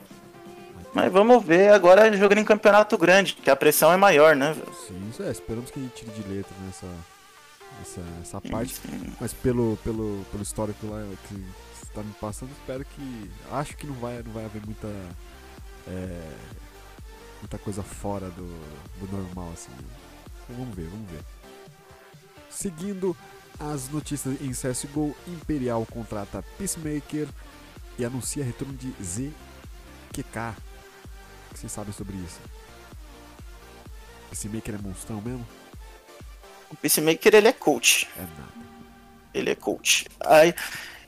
Mas 0.95 1.13
vamos 1.13 1.45
ver 1.45 1.73
agora 1.73 2.13
jogando 2.17 2.39
em 2.39 2.45
campeonato 2.45 2.97
grande, 2.99 3.35
que 3.35 3.51
a 3.51 3.55
pressão 3.55 3.93
é 3.93 3.97
maior, 3.97 4.35
né, 4.35 4.55
velho? 4.55 4.75
Sim, 4.89 5.09
isso 5.11 5.23
é. 5.23 5.31
Esperamos 5.31 5.71
que 5.71 5.79
ele 5.79 5.91
tire 5.95 6.11
de 6.11 6.23
letra 6.23 6.53
nessa. 6.67 6.87
Essa, 7.83 8.01
essa 8.21 8.41
parte. 8.41 8.81
Mas 9.21 9.33
pelo, 9.33 9.79
pelo, 9.83 10.25
pelo 10.31 10.43
histórico 10.43 10.87
lá 10.87 11.03
que 11.29 11.35
você 11.35 11.93
tá 11.95 12.03
me 12.03 12.13
passando, 12.15 12.51
espero 12.53 12.85
que. 12.85 13.31
Acho 13.51 13.77
que 13.77 13.87
não 13.87 13.95
vai, 13.95 14.23
não 14.23 14.33
vai 14.33 14.45
haver 14.45 14.65
muita. 14.65 14.89
é, 15.87 16.33
muita 17.41 17.59
coisa 17.59 17.83
fora 17.83 18.29
do, 18.31 18.47
do 18.99 19.17
normal, 19.17 19.51
assim. 19.53 19.73
Então, 20.45 20.57
vamos 20.57 20.75
ver, 20.75 20.89
vamos 20.89 21.11
ver. 21.11 21.23
Seguindo 22.51 23.17
as 23.59 23.89
notícias 23.89 24.41
em 24.41 24.51
CSGO, 24.51 25.15
Imperial 25.27 25.87
contrata 25.87 26.45
Peacemaker 26.59 27.29
e 27.99 28.05
anuncia 28.05 28.45
retorno 28.45 28.75
de 28.75 28.91
ZQK. 29.03 30.57
O 31.51 31.55
que 31.55 31.59
vocês 31.59 31.73
sabem 31.73 31.93
sobre 31.93 32.17
isso? 32.17 32.41
Peacemaker 34.31 34.75
é 34.75 34.79
monstrão 34.79 35.21
mesmo? 35.21 35.47
O 36.71 36.77
Peacemaker, 36.77 37.35
ele 37.35 37.49
é 37.49 37.53
coach. 37.53 38.09
É 38.17 38.21
nada. 38.21 38.31
Ele 39.35 39.51
é 39.51 39.55
coach. 39.55 40.07
Aí, 40.21 40.55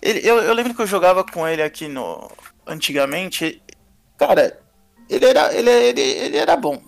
ele- 0.00 0.20
eu, 0.28 0.38
eu 0.38 0.52
lembro 0.54 0.74
que 0.74 0.82
eu 0.82 0.86
jogava 0.86 1.24
com 1.24 1.46
ele 1.46 1.62
aqui 1.62 1.88
no. 1.88 2.30
Antigamente. 2.66 3.62
Cara, 4.18 4.58
ele 5.08 5.24
era, 5.24 5.52
ele, 5.54 5.70
ele, 5.70 6.00
ele 6.00 6.36
era 6.36 6.56
bom. 6.56 6.82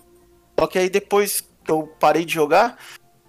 Só 0.59 0.67
que 0.67 0.79
aí 0.79 0.89
depois 0.89 1.41
que 1.63 1.71
eu 1.71 1.83
parei 1.99 2.23
de 2.23 2.33
jogar, 2.33 2.77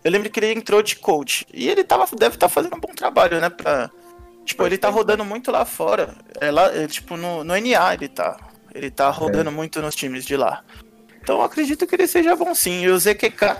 eu 0.04 0.10
lembro 0.10 0.30
que 0.30 0.38
ele 0.38 0.52
entrou 0.52 0.82
de 0.82 0.96
coach. 0.96 1.46
E 1.52 1.68
ele 1.68 1.82
tava, 1.82 2.06
deve 2.16 2.36
estar 2.36 2.48
fazendo 2.48 2.76
um 2.76 2.80
bom 2.80 2.94
trabalho, 2.94 3.40
né? 3.40 3.50
Pra, 3.50 3.90
tipo, 4.44 4.64
ele 4.64 4.78
tá 4.78 4.88
rodando 4.88 5.24
muito 5.24 5.50
lá 5.50 5.64
fora. 5.64 6.14
É 6.40 6.50
lá, 6.50 6.72
é, 6.74 6.86
tipo, 6.86 7.16
no, 7.16 7.42
no 7.42 7.54
NA 7.56 7.94
ele 7.94 8.08
tá. 8.08 8.36
Ele 8.74 8.90
tá 8.90 9.08
rodando 9.10 9.50
muito 9.50 9.80
nos 9.80 9.94
times 9.96 10.24
de 10.24 10.36
lá. 10.36 10.62
Então 11.20 11.38
eu 11.38 11.42
acredito 11.42 11.86
que 11.86 11.94
ele 11.96 12.06
seja 12.06 12.36
bom 12.36 12.54
sim. 12.54 12.82
E 12.82 12.88
o 12.90 12.98
ZQK, 12.98 13.56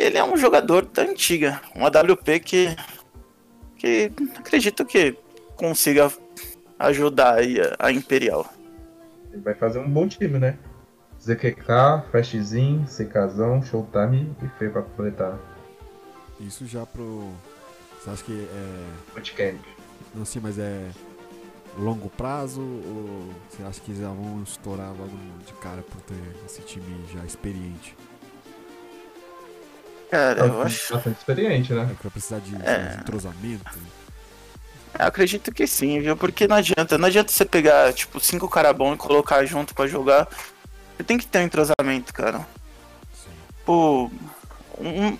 ele 0.00 0.18
é 0.18 0.24
um 0.24 0.36
jogador 0.36 0.86
da 0.86 1.02
antiga. 1.02 1.60
Um 1.74 1.84
AWP 1.84 2.40
que 2.40 2.76
que 3.76 4.12
acredito 4.36 4.84
que 4.84 5.16
consiga 5.56 6.12
ajudar 6.78 7.36
aí 7.36 7.58
a, 7.60 7.76
a 7.78 7.92
Imperial. 7.92 8.46
Ele 9.32 9.42
vai 9.42 9.54
fazer 9.54 9.78
um 9.78 9.88
bom 9.88 10.06
time, 10.06 10.38
né? 10.38 10.58
ZQK, 11.20 12.10
Flashzinho, 12.10 12.84
CKzão, 12.86 13.62
Showtime 13.62 14.34
e 14.42 14.48
Feio 14.58 14.72
pra 14.72 14.82
completar. 14.82 15.38
Isso 16.40 16.66
já 16.66 16.84
pro. 16.86 17.30
Você 17.98 18.10
acha 18.10 18.24
que 18.24 18.32
é. 18.32 19.14
Bootcamp. 19.14 19.60
Não 20.14 20.24
sei, 20.24 20.40
mas 20.42 20.58
é 20.58 20.90
longo 21.78 22.08
prazo 22.10 22.60
ou 22.60 23.28
você 23.48 23.62
acha 23.62 23.80
que 23.80 23.94
já 23.94 24.08
vão 24.08 24.42
estourar 24.42 24.90
logo 24.90 25.16
de 25.46 25.52
cara 25.54 25.82
por 25.82 26.00
ter 26.02 26.20
esse 26.46 26.62
time 26.62 27.04
já 27.12 27.24
experiente? 27.24 27.96
Cara, 30.10 30.40
É 30.40 30.44
um 30.44 30.46
eu 30.54 30.62
acho. 30.62 30.92
bastante 30.94 31.18
experiente, 31.18 31.72
É 31.72 31.76
né? 31.76 31.94
que 31.96 32.02
vai 32.02 32.10
precisar 32.10 32.38
de, 32.40 32.56
É. 32.64 32.78
de 32.88 32.96
entrosamento. 33.00 33.64
Eu 34.98 35.06
acredito 35.06 35.52
que 35.52 35.66
sim, 35.66 36.00
viu? 36.00 36.16
Porque 36.16 36.48
não 36.48 36.56
adianta. 36.56 36.98
Não 36.98 37.06
adianta 37.06 37.30
você 37.32 37.44
pegar, 37.44 37.92
tipo, 37.92 38.18
cinco 38.20 38.48
cara 38.48 38.72
bom 38.72 38.92
e 38.92 38.96
colocar 38.96 39.44
junto 39.44 39.72
pra 39.74 39.86
jogar. 39.86 40.26
Você 40.96 41.04
tem 41.04 41.16
que 41.16 41.26
ter 41.26 41.38
um 41.38 41.42
entrosamento, 41.42 42.12
cara. 42.12 42.40
Sim. 43.14 43.30
Pô, 43.64 44.10
um- 44.78 45.16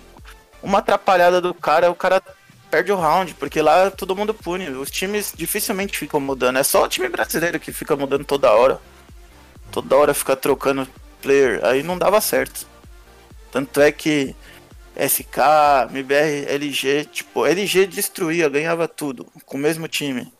uma 0.61 0.79
atrapalhada 0.79 1.39
do 1.39 1.53
cara, 1.53 1.89
o 1.89 1.95
cara 1.95 2.21
perde 2.69 2.91
o 2.91 2.95
round, 2.97 3.33
porque 3.35 3.61
lá 3.61 3.89
todo 3.89 4.15
mundo 4.15 4.33
pune. 4.33 4.69
Os 4.69 4.91
times 4.91 5.33
dificilmente 5.35 5.97
ficam 5.97 6.19
mudando. 6.19 6.57
É 6.57 6.63
só 6.63 6.83
o 6.83 6.87
time 6.87 7.07
brasileiro 7.09 7.59
que 7.59 7.71
fica 7.71 7.95
mudando 7.95 8.25
toda 8.25 8.51
hora. 8.51 8.79
Toda 9.71 9.95
hora 9.95 10.13
fica 10.13 10.35
trocando 10.35 10.87
player. 11.21 11.63
Aí 11.63 11.81
não 11.81 11.97
dava 11.97 12.19
certo. 12.21 12.67
Tanto 13.51 13.81
é 13.81 13.91
que 13.91 14.35
SK, 14.95 15.37
MBR, 15.91 16.45
LG, 16.47 17.05
tipo, 17.05 17.45
LG 17.45 17.87
destruía, 17.87 18.49
ganhava 18.49 18.87
tudo 18.87 19.25
com 19.45 19.57
o 19.57 19.59
mesmo 19.59 19.87
time. 19.87 20.31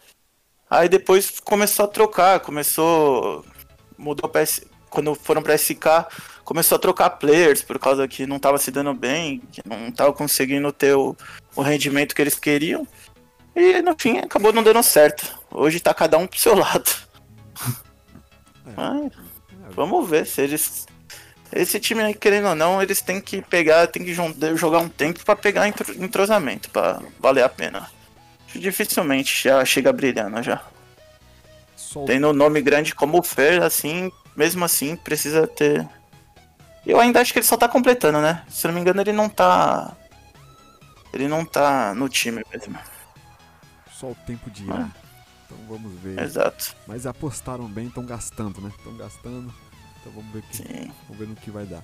Aí 0.70 0.88
depois 0.88 1.40
começou 1.40 1.86
a 1.86 1.88
trocar, 1.88 2.40
começou. 2.40 3.46
Mudou 3.98 4.32
quando 4.90 5.14
foram 5.16 5.44
pra 5.44 5.58
SK, 5.58 6.06
começou 6.44 6.76
a 6.76 6.80
trocar 6.80 7.12
players 7.12 7.62
por 7.62 7.78
causa 7.78 8.08
que 8.08 8.26
não 8.26 8.40
tava 8.40 8.58
se 8.58 8.72
dando 8.72 8.94
bem, 8.94 9.42
que 9.52 9.62
não 9.68 9.92
tava 9.92 10.12
conseguindo 10.12 10.72
ter 10.72 10.96
o, 10.96 11.16
o 11.56 11.62
rendimento 11.62 12.16
que 12.16 12.22
eles 12.22 12.40
queriam. 12.40 12.88
E 13.56 13.82
no 13.82 13.96
fim 13.98 14.18
acabou 14.18 14.54
não 14.54 14.64
dando 14.64 14.82
certo. 14.82 15.38
Hoje 15.52 15.80
tá 15.80 15.94
cada 15.94 16.18
um 16.18 16.26
pro 16.26 16.40
seu 16.40 16.56
lado. 16.58 16.90
É. 18.66 18.74
Mas 18.76 19.12
vamos 19.76 20.10
ver 20.10 20.26
se 20.26 20.42
eles. 20.42 20.86
Esse 21.54 21.80
time 21.80 22.02
aí, 22.02 22.14
querendo 22.14 22.48
ou 22.50 22.56
não, 22.56 22.82
eles 22.82 23.02
têm 23.02 23.20
que 23.20 23.42
pegar, 23.42 23.88
tem 23.88 24.04
que 24.06 24.14
jogar 24.14 24.80
um 24.80 24.88
tempo 24.90 25.24
pra 25.26 25.36
pegar 25.36 25.68
entro- 25.68 25.94
entrosamento, 26.04 26.70
pra 26.70 27.02
valer 27.20 27.44
a 27.44 27.50
pena. 27.50 27.90
Dificilmente 28.56 29.44
já 29.44 29.64
chega 29.66 29.92
brilhando 29.94 30.42
já. 30.44 30.62
o- 31.96 32.06
Tendo 32.06 32.30
um 32.30 32.34
nome 32.34 32.62
grande 32.62 32.96
como 32.96 33.20
o 33.20 33.24
Fer, 33.24 33.62
assim, 33.64 34.12
mesmo 34.36 34.64
assim, 34.64 34.96
precisa 34.96 35.46
ter. 35.46 35.88
Eu 36.86 37.00
ainda 37.00 37.20
acho 37.22 37.34
que 37.34 37.40
ele 37.40 37.46
só 37.46 37.58
tá 37.58 37.68
completando, 37.68 38.22
né? 38.22 38.44
Se 38.50 38.66
não 38.68 38.74
me 38.74 38.80
engano, 38.82 39.02
ele 39.02 39.12
não 39.12 39.28
tá. 39.30 39.96
Ele 41.14 41.28
não 41.28 41.44
tá 41.46 41.94
no 41.94 42.08
time 42.08 42.42
mesmo. 42.54 42.78
só 43.92 44.08
o 44.08 44.16
tempo 44.26 44.50
de 44.50 44.64
irá. 44.64 44.90
Então 45.46 45.58
vamos 45.68 45.94
ver. 46.02 46.18
Exato. 46.20 46.76
Mas 46.88 47.06
apostaram 47.06 47.66
bem, 47.68 47.88
estão 47.88 48.06
gastando, 48.06 48.60
né? 48.62 48.72
Estão 48.78 48.96
gastando. 48.96 49.54
Então 50.02 50.12
vamos 50.14 50.32
ver, 50.34 50.40
o 50.40 50.42
que, 50.44 50.92
vamos 51.08 51.18
ver 51.18 51.28
no 51.28 51.36
que 51.36 51.52
vai 51.52 51.66
dar. 51.66 51.84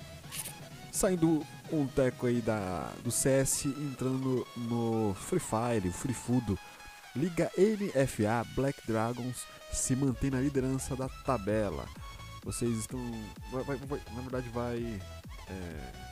Saindo 0.92 1.46
um 1.72 1.86
teco 1.86 2.26
aí 2.26 2.40
da, 2.40 2.92
do 3.04 3.10
CS, 3.10 3.66
entrando 3.66 4.46
no 4.56 5.14
Free 5.14 5.40
Fire, 5.40 5.88
o 5.88 5.92
Free 5.92 6.14
Fudo. 6.14 6.58
Liga 7.14 7.50
NFA 7.56 8.44
Black 8.54 8.80
Dragons 8.86 9.44
se 9.72 9.94
mantém 9.96 10.30
na 10.30 10.40
liderança 10.40 10.94
da 10.96 11.08
tabela. 11.08 11.86
Vocês 12.44 12.76
estão. 12.78 12.98
vai- 13.52 13.64
vai- 13.64 13.76
vai- 13.76 14.00
na 14.14 14.20
verdade, 14.22 14.48
vai. 14.50 15.00
é, 15.48 16.08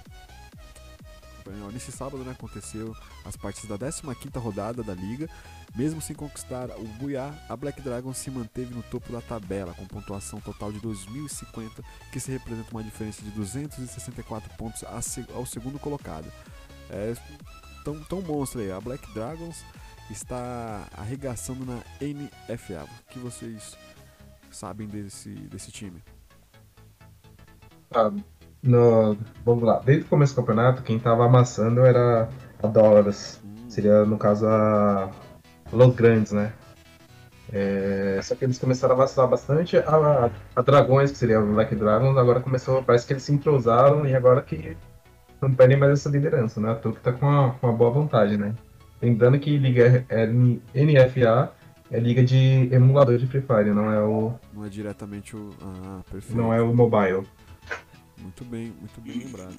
nesse 1.72 1.92
sábado 1.92 2.24
né, 2.24 2.32
aconteceu 2.32 2.94
as 3.24 3.36
partidas 3.36 3.78
da 3.78 3.86
15ª 3.88 4.38
rodada 4.40 4.82
da 4.82 4.94
liga. 4.94 5.28
Mesmo 5.76 6.00
sem 6.00 6.16
conquistar 6.16 6.70
o 6.70 6.84
Buiá, 6.98 7.34
a 7.50 7.54
Black 7.54 7.82
Dragon 7.82 8.14
se 8.14 8.30
manteve 8.30 8.74
no 8.74 8.82
topo 8.84 9.12
da 9.12 9.20
tabela 9.20 9.74
com 9.74 9.84
pontuação 9.84 10.40
total 10.40 10.72
de 10.72 10.80
2050, 10.80 11.82
que 12.10 12.18
se 12.18 12.30
representa 12.30 12.70
uma 12.70 12.82
diferença 12.82 13.22
de 13.22 13.30
264 13.32 14.48
pontos 14.56 14.82
ao 15.34 15.44
segundo 15.44 15.78
colocado. 15.78 16.32
É 16.88 17.14
tão, 17.84 18.02
tão 18.04 18.22
monstro 18.22 18.60
aí. 18.60 18.72
A 18.72 18.80
Black 18.80 19.12
Dragons 19.12 19.62
está 20.10 20.88
arregaçando 20.96 21.66
na 21.66 21.82
NFA. 22.00 22.84
O 22.84 23.12
que 23.12 23.18
vocês 23.18 23.76
sabem 24.50 24.88
desse, 24.88 25.28
desse 25.28 25.70
time? 25.70 26.02
Ah, 27.94 28.10
no, 28.62 29.16
vamos 29.44 29.62
lá, 29.62 29.78
desde 29.80 30.06
o 30.06 30.08
começo 30.08 30.34
do 30.34 30.40
campeonato, 30.40 30.82
quem 30.82 30.98
tava 30.98 31.26
amassando 31.26 31.82
era 31.82 32.28
a 32.62 32.66
Dólares. 32.66 33.40
Hum, 33.44 33.68
Seria, 33.68 34.04
no 34.04 34.16
caso, 34.16 34.46
a 34.46 35.10
Los 35.76 35.94
Grandes, 35.94 36.32
né? 36.32 36.52
É, 37.52 38.18
só 38.22 38.34
que 38.34 38.44
eles 38.44 38.58
começaram 38.58 38.94
a 38.94 38.98
vacilar 38.98 39.28
bastante. 39.28 39.76
A, 39.76 40.30
a 40.54 40.62
Dragões, 40.62 41.12
que 41.12 41.18
seria 41.18 41.40
o 41.40 41.54
Black 41.54 41.74
Dragons, 41.74 42.16
agora 42.16 42.40
começou, 42.40 42.82
parece 42.82 43.06
que 43.06 43.12
eles 43.12 43.22
se 43.22 43.32
entrosaram 43.32 44.06
e 44.06 44.14
agora 44.14 44.42
que 44.42 44.76
não 45.40 45.54
perdem 45.54 45.76
mais 45.76 45.92
essa 45.92 46.08
liderança, 46.08 46.60
né? 46.60 46.72
A 46.72 46.74
Tuque 46.74 47.00
tá 47.00 47.12
com 47.12 47.26
uma, 47.26 47.54
uma 47.62 47.72
boa 47.72 47.90
vantagem, 47.90 48.36
né? 48.36 48.54
Lembrando 49.00 49.38
que 49.38 49.56
Liga 49.58 50.04
NFA 50.74 51.52
é 51.90 52.00
liga 52.00 52.24
de 52.24 52.68
emulador 52.72 53.16
de 53.18 53.26
Free 53.26 53.42
Fire, 53.42 53.70
não 53.70 53.92
é 53.92 54.00
o, 54.00 54.32
não 54.52 54.64
é 54.64 54.68
diretamente 54.68 55.36
o. 55.36 55.50
Ah, 55.62 56.00
perfeito. 56.10 56.36
não 56.36 56.52
é 56.52 56.60
o 56.60 56.74
mobile. 56.74 57.26
Muito 58.18 58.44
bem, 58.44 58.72
muito 58.80 59.00
bem 59.00 59.18
lembrado. 59.18 59.54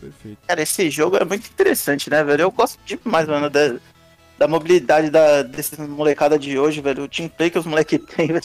Perfeito. 0.00 0.38
Cara, 0.46 0.62
esse 0.62 0.90
jogo 0.90 1.16
é 1.16 1.24
muito 1.24 1.48
interessante, 1.48 2.10
né, 2.10 2.22
velho? 2.22 2.42
Eu 2.42 2.50
gosto 2.50 2.78
demais, 2.84 3.26
mano, 3.26 3.48
da, 3.50 3.76
da 4.38 4.46
mobilidade 4.48 5.10
da, 5.10 5.42
desse 5.42 5.80
molecada 5.80 6.38
de 6.38 6.58
hoje, 6.58 6.80
velho. 6.80 7.04
O 7.04 7.08
teamplay 7.08 7.50
que 7.50 7.58
os 7.58 7.66
moleques 7.66 7.98
têm, 8.14 8.28
velho. 8.28 8.42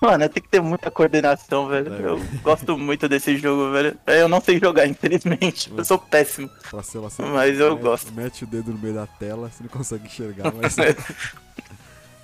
Mano, 0.00 0.28
tem 0.28 0.42
que 0.42 0.48
ter 0.50 0.60
muita 0.60 0.90
coordenação, 0.90 1.66
velho. 1.68 1.94
É. 1.94 2.00
Eu 2.08 2.20
gosto 2.42 2.76
muito 2.76 3.08
desse 3.08 3.36
jogo, 3.38 3.72
velho. 3.72 3.96
Eu 4.06 4.28
não 4.28 4.40
sei 4.40 4.58
jogar, 4.60 4.86
infelizmente. 4.88 5.72
Eu 5.74 5.84
sou 5.84 5.98
péssimo. 5.98 6.50
Você 6.70 6.98
Mas 7.22 7.58
eu 7.58 7.70
mete- 7.72 7.82
gosto. 7.82 8.12
Mete 8.12 8.44
o 8.44 8.46
dedo 8.46 8.70
no 8.72 8.78
meio 8.78 8.94
da 8.94 9.06
tela, 9.06 9.50
você 9.50 9.62
não 9.62 9.70
consegue 9.70 10.06
enxergar, 10.06 10.52
mas 10.54 10.76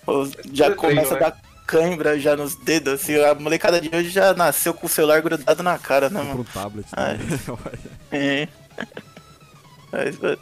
Pô, 0.05 0.29
Já 0.53 0.69
Eu 0.69 0.77
começa 0.77 1.15
a 1.15 1.17
treino, 1.17 1.21
dar 1.35 1.41
cãibra 1.67 2.19
já 2.19 2.37
nos 2.37 2.55
dedos, 2.57 2.95
assim. 2.95 3.17
A 3.23 3.35
molecada 3.35 3.81
de 3.81 3.89
hoje 3.95 4.11
já 4.11 4.35
nasceu 4.35 4.75
com 4.75 4.87
o 4.87 4.89
celular 4.91 5.23
grudado 5.23 5.63
na 5.63 5.79
cara, 5.79 6.11
né, 6.11 6.21
mano? 6.23 6.41
um 6.41 6.45
tablet 6.45 6.87
Ai. 6.93 7.17
também. 7.19 7.79
É. 8.13 8.49
Mas, 9.93 10.17
velho, 10.17 10.39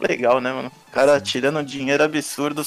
legal, 0.00 0.40
né, 0.40 0.52
mano? 0.52 0.70
O 0.88 0.90
cara 0.92 1.20
tirando 1.20 1.64
dinheiro 1.64 2.02
absurdo, 2.02 2.64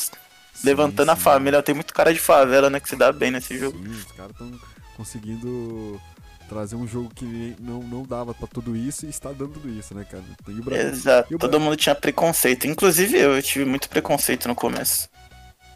levantando 0.64 1.12
a 1.12 1.16
sim. 1.16 1.22
família. 1.22 1.64
Tem 1.64 1.76
muito 1.76 1.94
cara 1.94 2.14
de 2.14 2.20
favela, 2.20 2.70
né, 2.70 2.80
que 2.80 2.90
se 2.90 2.96
dá 2.96 3.12
bem 3.12 3.32
nesse 3.32 3.58
jogo. 3.58 3.78
Sim, 3.78 3.92
os 3.92 4.12
caras 4.12 4.32
estão 4.32 4.52
conseguindo 4.98 6.00
trazer 6.48 6.76
um 6.76 6.88
jogo 6.88 7.10
que 7.14 7.56
não, 7.60 7.82
não 7.82 8.04
dava 8.04 8.34
pra 8.34 8.48
tudo 8.48 8.76
isso 8.76 9.06
e 9.06 9.10
está 9.10 9.30
dando 9.32 9.54
tudo 9.54 9.70
isso, 9.70 9.94
né, 9.96 10.06
cara? 10.06 10.24
E 10.48 10.60
o 10.60 10.64
Brasil, 10.64 10.90
Exato, 10.90 11.34
E 11.34 11.36
o 11.36 11.40
todo 11.40 11.60
mundo 11.60 11.76
tinha 11.76 11.96
preconceito. 11.96 12.68
Inclusive 12.68 13.18
eu, 13.18 13.36
eu 13.36 13.42
tive 13.42 13.66
muito 13.66 13.90
preconceito 13.90 14.48
no 14.48 14.56
começo. 14.56 15.10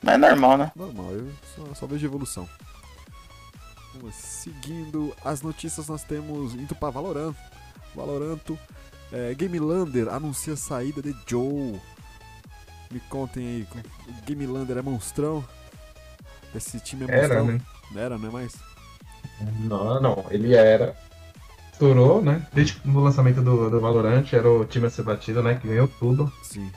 Mas 0.01 0.15
é 0.15 0.17
normal, 0.17 0.57
né? 0.57 0.71
normal, 0.75 1.11
eu 1.11 1.31
só, 1.55 1.73
só 1.73 1.87
vejo 1.87 2.05
evolução. 2.05 2.47
Vamos 3.95 4.15
seguindo 4.15 5.13
as 5.25 5.41
notícias, 5.41 5.87
nós 5.87 6.03
temos 6.03 6.53
indo 6.53 6.73
pra 6.75 6.89
Valorant. 6.89 7.35
Valoranto, 7.95 8.57
é, 9.11 9.33
Gamelander 9.33 10.07
anuncia 10.09 10.53
a 10.53 10.57
saída 10.57 11.01
de 11.01 11.15
Joe. 11.27 11.79
Me 12.91 12.99
contem 13.01 13.45
aí, 13.45 13.67
o 14.07 14.25
Gamelander 14.25 14.77
é 14.77 14.81
monstrão? 14.81 15.43
Esse 16.55 16.79
time 16.79 17.05
é 17.07 17.11
Era, 17.11 17.43
monstrão? 17.43 17.45
né? 17.45 17.61
Era, 17.95 18.17
não 18.17 18.29
é 18.29 18.31
mais? 18.31 18.55
Não, 19.59 20.01
não, 20.01 20.25
ele 20.29 20.53
era. 20.55 20.95
Estourou, 21.71 22.21
né? 22.21 22.45
Desde 22.53 22.79
o 22.85 22.99
lançamento 22.99 23.41
do, 23.41 23.69
do 23.69 23.79
Valorant, 23.79 24.25
era 24.33 24.49
o 24.49 24.65
time 24.65 24.87
a 24.87 24.89
ser 24.89 25.03
batido, 25.03 25.41
né? 25.41 25.55
Que 25.55 25.67
ganhou 25.67 25.87
tudo. 25.87 26.31
Sim. 26.43 26.69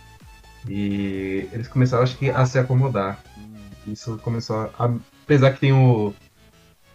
E 0.68 1.48
eles 1.52 1.66
começaram, 1.68 2.02
acho 2.04 2.16
que, 2.18 2.30
a 2.30 2.46
se 2.46 2.58
acomodar. 2.58 3.20
Hum, 3.36 3.70
Isso 3.86 4.16
começou 4.18 4.70
a. 4.78 4.94
Apesar 5.24 5.52
que 5.52 5.60
tem 5.60 5.72
o, 5.72 6.08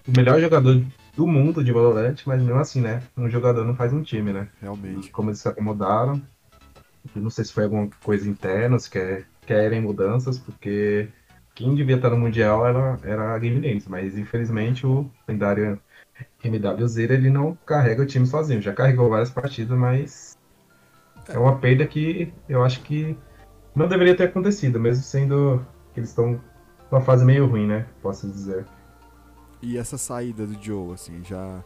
o 0.07 0.11
melhor 0.15 0.39
jogador 0.39 0.81
do 1.17 1.25
mundo 1.25 1.63
de 1.63 1.73
Valorant, 1.73 2.15
mas 2.27 2.39
mesmo 2.43 2.59
assim, 2.59 2.79
né? 2.79 3.01
Um 3.17 3.27
jogador 3.27 3.65
não 3.65 3.75
faz 3.75 3.91
um 3.91 4.03
time, 4.03 4.31
né? 4.31 4.47
realmente. 4.61 5.09
Como 5.09 5.31
eles 5.31 5.39
se 5.39 5.47
acomodaram. 5.49 6.21
Não 7.15 7.31
sei 7.31 7.43
se 7.43 7.53
foi 7.53 7.63
alguma 7.63 7.89
coisa 8.03 8.29
interna, 8.29 8.77
se 8.77 8.87
quer, 8.87 9.25
querem 9.45 9.81
mudanças, 9.81 10.37
porque 10.37 11.09
quem 11.55 11.73
devia 11.73 11.95
estar 11.95 12.11
no 12.11 12.17
Mundial 12.17 12.67
era, 12.67 12.99
era 13.03 13.33
a 13.33 13.39
Game 13.39 13.83
mas 13.87 14.15
infelizmente 14.15 14.85
o 14.85 15.09
lendário 15.27 15.79
MWZ 16.43 16.97
ele 16.97 17.31
não 17.31 17.57
carrega 17.65 18.03
o 18.03 18.05
time 18.05 18.27
sozinho. 18.27 18.61
Já 18.61 18.71
carregou 18.73 19.09
várias 19.09 19.31
partidas, 19.31 19.75
mas 19.75 20.37
é 21.29 21.39
uma 21.39 21.57
perda 21.57 21.87
que 21.87 22.31
eu 22.47 22.63
acho 22.63 22.81
que 22.81 23.17
não 23.75 23.87
deveria 23.87 24.15
ter 24.15 24.25
acontecido, 24.25 24.79
mesmo 24.79 25.03
sendo 25.03 25.65
que 25.95 25.99
eles 25.99 26.09
estão 26.09 26.39
numa 26.91 27.01
fase 27.01 27.25
meio 27.25 27.47
ruim, 27.47 27.65
né? 27.65 27.87
Posso 28.03 28.27
dizer. 28.27 28.65
E 29.61 29.77
essa 29.77 29.97
saída 29.97 30.45
do 30.45 30.61
Joe, 30.63 30.93
assim, 30.93 31.23
já 31.23 31.63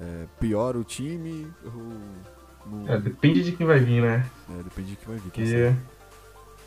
é, 0.00 0.26
piora 0.38 0.78
o 0.78 0.84
time? 0.84 1.50
Ou 1.64 2.88
É, 2.88 2.98
depende 2.98 3.42
de 3.42 3.52
quem 3.52 3.66
vai 3.66 3.78
vir, 3.80 4.02
né? 4.02 4.24
é, 4.50 4.62
depende 4.62 4.90
de 4.90 4.96
que 4.96 5.06
vai 5.06 5.16
vir. 5.16 5.22
tá 5.24 5.30
Porque 5.34 5.74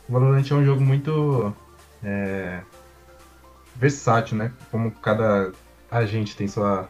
o 0.09 0.11
Valorant 0.13 0.45
é 0.49 0.53
um 0.55 0.65
jogo 0.65 0.81
muito 0.81 1.53
é, 2.03 2.61
versátil, 3.75 4.37
né? 4.37 4.51
Como 4.69 4.91
cada 4.91 5.51
agente 5.89 6.35
tem 6.35 6.47
sua, 6.47 6.89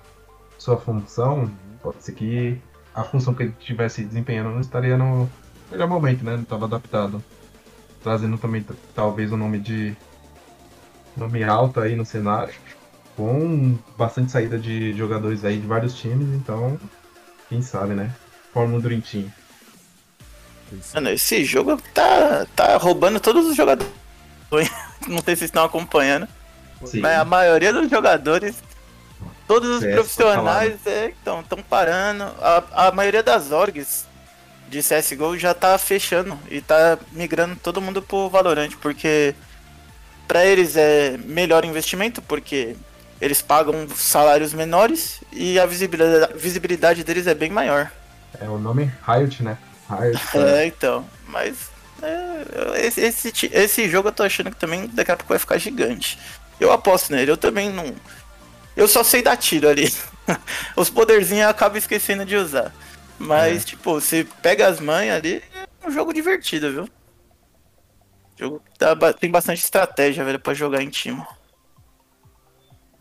sua 0.58 0.78
função, 0.78 1.40
Uhum. 1.44 1.52
pode 1.82 2.04
ser 2.04 2.14
que 2.14 2.60
a 2.94 3.04
função 3.04 3.34
que 3.34 3.44
ele 3.44 3.56
estivesse 3.60 4.04
desempenhando 4.04 4.50
não 4.50 4.60
estaria 4.62 4.98
no 4.98 5.30
melhor 5.70 5.88
momento, 5.88 6.24
né? 6.26 6.34
Não 6.36 6.44
estava 6.44 6.66
adaptado. 6.66 7.24
Trazendo 8.04 8.38
também 8.38 8.66
talvez 8.96 9.32
o 9.32 9.38
nome 9.38 9.60
de 9.60 9.96
nome 11.16 11.44
alto 11.44 11.80
aí 11.80 11.96
no 11.96 12.06
cenário, 12.06 12.54
com 13.16 13.78
bastante 13.98 14.32
saída 14.32 14.58
de 14.58 14.94
jogadores 14.94 15.44
aí 15.46 15.58
de 15.58 15.68
vários 15.68 15.96
times, 15.96 16.28
então 16.36 16.80
quem 17.50 17.62
sabe, 17.62 17.94
né? 17.94 18.14
Forma 18.54 18.78
um 18.78 18.80
Dream 18.80 19.02
Team. 19.02 19.32
Mano, 20.94 21.10
esse 21.10 21.44
jogo 21.44 21.78
tá, 21.94 22.46
tá 22.56 22.78
roubando 22.78 23.20
todos 23.20 23.46
os 23.46 23.56
jogadores. 23.56 23.92
Não 25.08 25.22
sei 25.22 25.36
se 25.36 25.46
estão 25.46 25.64
acompanhando, 25.64 26.28
Sim. 26.86 27.02
mas 27.02 27.18
a 27.18 27.26
maioria 27.26 27.74
dos 27.74 27.90
jogadores, 27.90 28.56
todos 29.48 29.70
os 29.70 29.82
CS, 29.82 29.94
profissionais 29.94 30.80
estão 30.86 31.44
tão 31.44 31.62
parando. 31.62 32.24
A, 32.40 32.88
a 32.88 32.92
maioria 32.92 33.24
das 33.24 33.52
orgs 33.52 34.06
de 34.70 34.80
CSGO 34.80 35.38
já 35.38 35.54
tá 35.54 35.78
fechando 35.78 36.40
e 36.50 36.62
tá 36.62 36.98
migrando 37.12 37.58
todo 37.58 37.82
mundo 37.82 38.02
pro 38.02 38.30
Valorant, 38.30 38.72
porque 38.82 39.36
pra 40.28 40.46
eles 40.46 40.78
é 40.78 41.18
melhor 41.18 41.66
investimento, 41.66 42.22
porque 42.22 42.76
eles 43.22 43.42
pagam 43.42 43.88
salários 43.96 44.52
menores 44.54 45.22
e 45.32 45.60
a 45.60 45.66
visibilidade, 45.66 46.34
visibilidade 46.38 47.04
deles 47.04 47.28
é 47.28 47.36
bem 47.36 47.52
maior. 47.52 47.92
É 48.40 48.50
o 48.50 48.58
nome 48.58 48.92
Riot, 49.08 49.44
né? 49.44 49.58
Riot. 49.90 50.20
É, 50.38 50.66
então. 50.66 51.08
Mas 51.28 51.70
é, 52.02 52.86
esse, 52.86 53.02
esse, 53.02 53.50
esse 53.54 53.88
jogo 53.90 54.10
eu 54.10 54.12
tô 54.14 54.24
achando 54.24 54.50
que 54.50 54.58
também 54.58 54.88
daqui 54.88 55.12
a 55.12 55.16
pouco 55.16 55.30
vai 55.30 55.40
ficar 55.40 55.58
gigante. 55.60 56.18
Eu 56.60 56.72
aposto 56.72 57.12
nele, 57.12 57.32
eu 57.32 57.38
também 57.38 57.70
não. 57.70 57.94
Eu 58.76 58.88
só 58.88 59.04
sei 59.04 59.22
dar 59.22 59.38
tiro 59.38 59.70
ali. 59.70 59.94
Os 60.76 60.90
poderzinhos 60.90 61.44
eu 61.44 61.50
acabo 61.50 61.78
esquecendo 61.78 62.26
de 62.26 62.36
usar. 62.36 62.74
Mas, 63.20 63.62
É. 63.62 63.66
tipo, 63.66 63.94
você 63.94 64.26
pega 64.42 64.68
as 64.68 64.80
manhas 64.80 65.18
ali, 65.18 65.44
é 65.54 65.88
um 65.88 65.92
jogo 65.92 66.12
divertido, 66.14 66.72
viu? 66.72 66.90
Jogo 68.40 68.60
que 68.60 68.80
dá 68.80 69.14
tem 69.14 69.30
bastante 69.30 69.62
estratégia, 69.62 70.24
velho, 70.24 70.40
pra 70.40 70.54
jogar 70.56 70.82
em 70.82 70.90
time. 70.90 71.24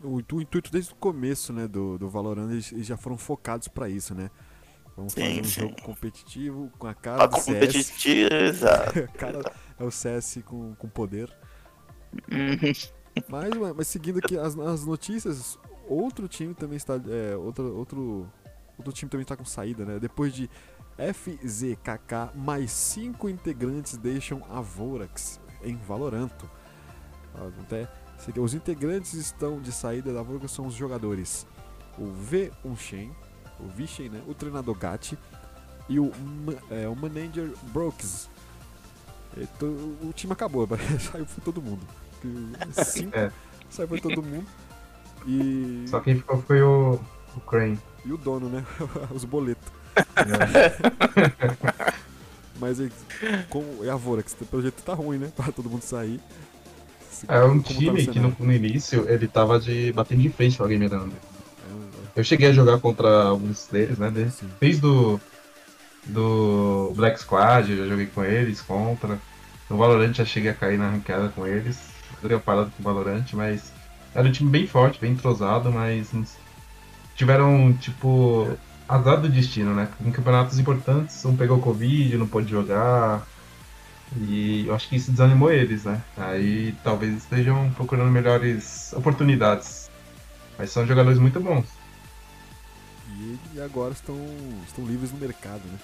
O, 0.03 0.15
o 0.35 0.41
intuito 0.41 0.71
desde 0.71 0.91
o 0.93 0.95
começo, 0.95 1.51
né, 1.53 1.67
do, 1.67 1.97
do 1.97 2.09
Valorant, 2.09 2.49
eles, 2.51 2.71
eles 2.71 2.87
já 2.87 2.97
foram 2.97 3.17
focados 3.17 3.67
pra 3.67 3.89
isso, 3.89 4.13
né? 4.15 4.29
Vamos 4.95 5.13
Sim, 5.13 5.21
fazer 5.21 5.41
um 5.41 5.43
sim. 5.43 5.61
jogo 5.61 5.81
competitivo 5.81 6.71
com 6.77 6.87
a 6.87 6.93
cara 6.93 7.27
Pra 7.27 7.27
do 7.27 7.43
CS. 7.43 7.45
competitivo, 7.45 8.33
exato. 8.33 8.99
A 9.03 9.07
cara 9.07 9.53
é 9.79 9.83
o 9.83 9.91
CS 9.91 10.39
com, 10.45 10.75
com 10.75 10.89
poder. 10.89 11.31
Uhum. 12.29 12.71
Mas, 13.27 13.75
mas 13.75 13.87
seguindo 13.87 14.19
aqui 14.19 14.37
as, 14.37 14.57
as 14.57 14.85
notícias, 14.85 15.57
outro 15.87 16.27
time 16.27 16.53
também 16.53 16.77
está. 16.77 16.95
É, 17.07 17.35
outro, 17.35 17.75
outro, 17.75 18.29
outro 18.77 18.93
time 18.93 19.09
também 19.09 19.23
está 19.23 19.35
com 19.35 19.45
saída, 19.45 19.85
né? 19.85 19.99
Depois 19.99 20.33
de 20.33 20.49
FZKK, 20.97 22.35
mais 22.35 22.71
cinco 22.71 23.29
integrantes 23.29 23.97
deixam 23.97 24.43
a 24.49 24.61
Vorax 24.61 25.39
em 25.63 25.75
Valoranto. 25.77 26.49
Até, 27.61 27.87
seria- 28.25 28.41
os 28.41 28.53
integrantes 28.53 29.13
estão 29.13 29.59
de 29.59 29.71
saída 29.71 30.13
da 30.13 30.21
Vorax 30.21 30.51
são 30.51 30.65
os 30.67 30.73
jogadores: 30.73 31.45
o 31.97 32.05
V 32.11 32.51
Unshen, 32.63 33.11
o 33.59 33.67
Vishen, 33.67 34.09
né? 34.09 34.21
O 34.27 34.33
treinador 34.33 34.75
Gatti 34.77 35.17
e 35.89 35.99
o, 35.99 36.11
é, 36.69 36.87
o 36.87 36.95
Manager 36.95 37.51
Brooks. 37.73 38.29
To- 39.59 39.97
o 40.03 40.11
time 40.13 40.33
acabou, 40.33 40.67
saiu 40.99 41.25
foi 41.25 41.43
todo 41.43 41.61
mundo. 41.61 41.81
Cinco, 42.83 43.17
É. 43.17 43.31
saiu 43.69 43.87
foi 43.87 43.99
todo 43.99 44.21
mundo. 44.21 44.45
E, 45.25 45.85
Só 45.87 45.99
quem 45.99 46.15
ficou 46.17 46.41
foi 46.41 46.61
o, 46.61 46.99
o 47.35 47.39
Crane. 47.41 47.79
e 48.03 48.11
o 48.11 48.17
dono, 48.17 48.49
né? 48.49 48.65
Os 49.13 49.23
boletos. 49.23 49.71
né? 49.95 51.93
Mas 52.59 52.79
é, 52.79 52.89
como, 53.49 53.83
é 53.83 53.89
a 53.89 53.95
Vorax, 53.95 54.33
pelo 54.33 54.61
jeito 54.61 54.83
tá 54.83 54.93
ruim, 54.93 55.17
né? 55.17 55.31
Pra 55.35 55.51
todo 55.51 55.69
mundo 55.69 55.81
sair. 55.81 56.19
É 57.27 57.43
um 57.43 57.61
tá 57.61 57.73
time 57.73 58.05
que 58.07 58.19
no, 58.19 58.35
no 58.39 58.53
início 58.53 59.05
ele 59.07 59.27
tava 59.27 59.59
de 59.59 59.91
batendo 59.93 60.21
de 60.21 60.29
frente 60.29 60.57
com 60.57 60.63
a 60.63 60.67
Game 60.67 60.85
Under. 60.85 60.99
É, 60.99 62.19
Eu 62.19 62.23
cheguei 62.23 62.49
a 62.49 62.53
jogar 62.53 62.79
contra 62.79 63.23
alguns 63.23 63.67
deles, 63.67 63.97
né? 63.97 64.09
Desde, 64.09 64.45
desde 64.59 64.81
do, 64.81 65.19
do 66.05 66.93
Black 66.95 67.19
Squad, 67.19 67.71
eu 67.71 67.77
já 67.77 67.87
joguei 67.87 68.07
com 68.07 68.23
eles, 68.23 68.61
contra. 68.61 69.19
No 69.69 69.77
Valorant 69.77 70.13
já 70.13 70.25
cheguei 70.25 70.51
a 70.51 70.55
cair 70.55 70.77
na 70.77 70.89
ranqueada 70.89 71.29
com 71.29 71.47
eles. 71.47 71.79
Eu 72.21 72.29
dei 72.29 72.37
uma 72.37 72.43
parada 72.43 72.69
com 72.75 72.81
o 72.81 72.83
Valorant, 72.83 73.25
mas 73.33 73.71
era 74.13 74.27
um 74.27 74.31
time 74.31 74.49
bem 74.49 74.67
forte, 74.67 74.99
bem 74.99 75.13
entrosado, 75.13 75.71
mas 75.71 76.11
tiveram, 77.15 77.73
tipo, 77.79 78.57
azar 78.87 79.21
do 79.21 79.29
destino, 79.29 79.73
né? 79.73 79.87
Em 80.05 80.11
campeonatos 80.11 80.59
importantes, 80.59 81.23
um 81.23 81.35
pegou 81.35 81.59
Covid, 81.59 82.17
não 82.17 82.27
pôde 82.27 82.49
jogar. 82.49 83.25
E 84.17 84.67
eu 84.67 84.75
acho 84.75 84.89
que 84.89 84.95
isso 84.95 85.11
desanimou 85.11 85.51
eles, 85.51 85.85
né? 85.85 86.01
Aí 86.17 86.75
talvez 86.83 87.15
estejam 87.15 87.71
procurando 87.71 88.11
melhores 88.11 88.91
oportunidades. 88.93 89.89
Mas 90.57 90.71
são 90.71 90.85
jogadores 90.85 91.17
muito 91.17 91.39
bons. 91.39 91.65
E, 93.09 93.39
e 93.55 93.61
agora 93.61 93.93
estão, 93.93 94.17
estão 94.67 94.85
livres 94.85 95.11
no 95.11 95.17
mercado, 95.17 95.61
né? 95.65 95.79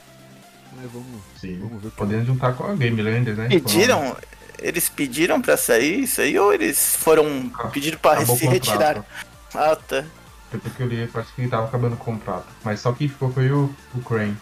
Mas 0.76 0.92
vamos, 0.92 1.22
Sim. 1.40 1.60
vamos 1.60 1.82
ver 1.82 1.90
que 1.90 1.96
Podendo 1.96 2.26
juntar 2.26 2.54
com 2.54 2.66
a 2.66 2.76
Game 2.76 3.02
Lander, 3.02 3.36
né? 3.36 3.48
Pediram? 3.48 4.16
Eles 4.60 4.90
pediram 4.90 5.42
pra 5.42 5.56
sair 5.56 6.04
isso 6.04 6.20
aí 6.20 6.38
ou 6.38 6.54
eles 6.54 6.96
foram 6.96 7.52
Ah, 7.54 7.68
pediram 7.68 7.98
pra 8.00 8.26
se 8.26 8.46
retirar? 8.46 9.06
Ah, 9.54 9.76
tá. 9.76 10.04
Pelo 10.50 10.62
que 10.62 10.82
eu 10.82 10.88
li, 10.88 11.08
parece 11.08 11.34
que 11.34 11.42
ele 11.42 11.50
tava 11.50 11.68
acabando 11.68 11.94
o 11.94 11.98
contrato. 11.98 12.48
Mas 12.64 12.80
só 12.80 12.92
quem 12.92 13.08
ficou 13.08 13.32
foi 13.32 13.52
o, 13.52 13.74
o 13.94 14.02
Crane. 14.02 14.36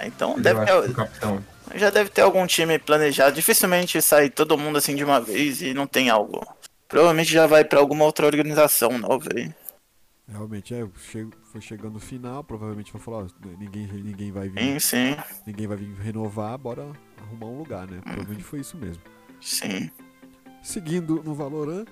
Então 0.00 0.34
Ele 0.34 0.42
deve 0.42 0.64
ter, 0.64 0.90
o 0.90 0.94
capitão. 0.94 1.44
Já 1.74 1.90
deve 1.90 2.10
ter 2.10 2.22
algum 2.22 2.46
time 2.46 2.78
planejado. 2.78 3.34
Dificilmente 3.34 4.00
sai 4.02 4.30
todo 4.30 4.56
mundo 4.58 4.78
assim 4.78 4.94
de 4.94 5.04
uma 5.04 5.20
vez 5.20 5.60
e 5.62 5.74
não 5.74 5.86
tem 5.86 6.10
algo. 6.10 6.44
Provavelmente 6.88 7.30
já 7.32 7.46
vai 7.46 7.64
pra 7.64 7.78
alguma 7.80 8.04
outra 8.04 8.26
organização 8.26 8.98
nova 8.98 9.28
aí. 9.36 9.52
Realmente, 10.26 10.74
é, 10.74 10.86
che- 11.10 11.28
foi 11.50 11.60
chegando 11.60 11.96
o 11.96 12.00
final, 12.00 12.44
provavelmente 12.44 12.92
vai 12.92 13.00
falar, 13.00 13.24
ó, 13.24 13.26
ninguém, 13.58 13.86
ninguém 13.86 14.30
vai 14.30 14.48
vir, 14.50 14.60
Sim, 14.60 14.78
sim, 14.78 15.16
ninguém 15.46 15.66
vai 15.66 15.76
vir 15.78 15.94
renovar, 15.94 16.58
bora 16.58 16.92
arrumar 17.18 17.46
um 17.46 17.56
lugar, 17.58 17.86
né? 17.90 18.00
Provavelmente 18.02 18.44
foi 18.44 18.60
isso 18.60 18.76
mesmo. 18.76 19.02
sim. 19.40 19.90
Seguindo 20.62 21.22
no 21.22 21.34
Valorant, 21.34 21.86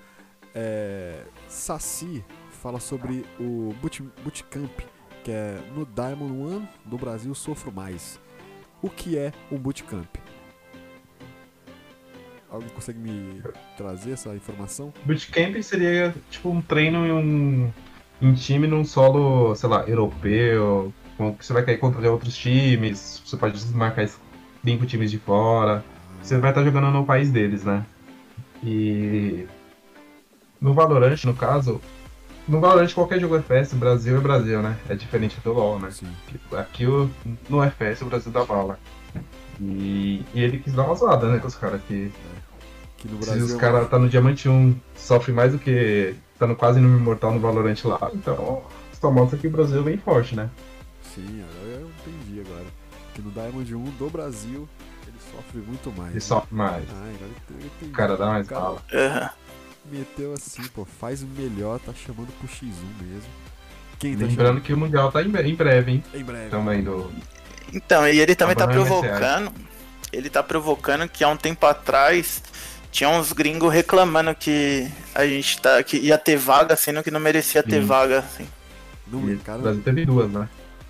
é, 0.53 1.23
Saci 1.47 2.23
fala 2.61 2.79
sobre 2.79 3.25
o 3.39 3.73
boot, 3.81 4.03
Bootcamp, 4.23 4.81
que 5.23 5.31
é 5.31 5.59
no 5.73 5.85
Diamond 5.85 6.31
One 6.53 6.69
do 6.85 6.97
Brasil 6.97 7.33
Sofro 7.33 7.71
Mais. 7.71 8.19
O 8.81 8.89
que 8.89 9.17
é 9.17 9.31
um 9.51 9.57
Bootcamp? 9.57 10.07
Alguém 12.49 12.69
consegue 12.69 12.99
me 12.99 13.41
trazer 13.75 14.11
essa 14.11 14.33
informação? 14.35 14.93
Bootcamp 15.05 15.61
seria 15.61 16.13
tipo 16.29 16.49
um 16.49 16.61
treino 16.61 17.05
em 17.05 17.11
um 17.11 17.71
em 18.21 18.33
time 18.33 18.67
num 18.67 18.83
solo, 18.83 19.55
sei 19.55 19.69
lá, 19.69 19.83
europeu, 19.87 20.91
que 21.37 21.45
você 21.45 21.53
vai 21.53 21.63
cair 21.63 21.77
contra 21.77 22.11
outros 22.11 22.35
times, 22.35 23.21
você 23.25 23.37
pode 23.37 23.53
desmarcar 23.53 24.09
cinco 24.63 24.85
times 24.85 25.11
de 25.11 25.19
fora. 25.19 25.83
Você 26.21 26.37
vai 26.37 26.51
estar 26.51 26.63
jogando 26.63 26.91
no 26.91 27.05
país 27.05 27.31
deles, 27.31 27.63
né? 27.63 27.85
E 28.63 29.47
no 30.59 30.73
Valorant, 30.73 31.23
no 31.25 31.35
caso, 31.35 31.79
no 32.47 32.59
Valorant 32.59 32.93
qualquer 32.93 33.19
jogo 33.19 33.35
FPS, 33.37 33.75
Brasil 33.75 34.17
é 34.17 34.19
Brasil, 34.19 34.61
né? 34.61 34.77
É 34.89 34.95
diferente 34.95 35.37
do 35.43 35.53
LoL, 35.53 35.79
né? 35.79 35.91
Sim. 35.91 36.07
Aqui 36.53 36.85
o, 36.85 37.09
no 37.49 37.63
FPS 37.63 38.03
o 38.03 38.07
Brasil 38.07 38.31
dá 38.31 38.45
bala. 38.45 38.79
E, 39.59 40.23
e 40.33 40.41
ele 40.41 40.59
quis 40.59 40.73
dar 40.73 40.83
uma 40.83 40.95
zoada, 40.95 41.27
né, 41.27 41.39
com 41.39 41.47
os 41.47 41.55
caras 41.55 41.81
que 41.87 42.11
Que 42.97 43.07
no 43.07 43.21
se 43.21 43.25
Brasil 43.25 43.45
os 43.45 43.53
é 43.55 43.57
caras 43.57 43.89
tá 43.89 43.97
no 43.97 44.07
Diamante 44.07 44.47
1 44.47 44.79
sofre 44.95 45.33
mais 45.33 45.51
do 45.51 45.59
que 45.59 46.15
estando 46.33 46.55
quase 46.55 46.79
no 46.79 46.97
Imortal 46.97 47.33
no 47.33 47.39
Valorant 47.39 47.83
lá, 47.83 48.11
então 48.13 48.63
só 48.93 49.11
mostra 49.11 49.37
que 49.37 49.47
o 49.47 49.51
Brasil 49.51 49.79
é 49.79 49.83
bem 49.83 49.97
forte, 49.97 50.35
né? 50.35 50.49
Sim, 51.01 51.43
agora 51.43 51.81
eu 51.81 51.89
entendi 51.89 52.41
agora. 52.41 52.65
Que 53.13 53.21
no 53.21 53.31
Diamond 53.31 53.75
1 53.75 53.83
do 53.97 54.09
Brasil 54.09 54.69
ele 55.07 55.17
sofre 55.31 55.61
muito 55.61 55.91
mais. 55.97 56.09
Ele 56.09 56.15
né? 56.15 56.19
sofre 56.19 56.55
mais. 56.55 56.83
Ah, 56.91 57.11
agora 57.15 57.31
eu 57.49 57.57
entendi. 57.57 57.91
O 57.91 57.95
cara 57.95 58.17
dá 58.17 58.27
mais 58.27 58.47
cara 58.47 58.61
bala. 58.61 58.83
Aham. 58.93 59.29
Meteu 59.85 60.33
assim, 60.33 60.63
pô, 60.67 60.85
faz 60.85 61.23
o 61.23 61.27
melhor, 61.27 61.79
tá 61.79 61.93
chamando 61.93 62.31
pro 62.39 62.47
X1 62.47 62.71
mesmo. 63.01 63.29
Quem 63.99 64.17
tá 64.17 64.25
Lembrando 64.25 64.61
que 64.61 64.73
o 64.73 64.77
Mundial 64.77 65.11
tá 65.11 65.21
em, 65.21 65.25
em 65.25 65.55
breve, 65.55 65.91
hein? 65.91 66.03
chamando? 66.13 66.19
Em 66.19 66.23
breve. 66.23 66.49
Também 66.49 66.83
do. 66.83 67.11
Então, 67.73 68.07
e 68.07 68.19
ele 68.19 68.35
também 68.35 68.55
tá 68.55 68.67
MSI. 68.67 68.75
provocando. 68.75 69.51
Ele 70.13 70.29
tá 70.29 70.43
provocando 70.43 71.09
que 71.09 71.23
há 71.23 71.29
um 71.29 71.37
tempo 71.37 71.65
atrás 71.65 72.41
tinha 72.91 73.09
uns 73.09 73.33
gringos 73.33 73.73
reclamando 73.73 74.33
que 74.33 74.89
a 75.13 75.25
gente 75.25 75.59
tá. 75.59 75.81
que 75.83 75.97
ia 75.97 76.17
ter 76.17 76.37
vaga, 76.37 76.75
sendo 76.75 77.03
que 77.03 77.11
não 77.11 77.19
merecia 77.19 77.61
ter 77.63 77.81
Sim. 77.81 77.87
vaga, 77.87 78.19
assim. 78.19 78.47
Não, 79.07 79.37
cara, 79.37 79.59
Brasil 79.59 79.81
teve 79.83 80.05
duas, 80.05 80.31
né? 80.31 80.49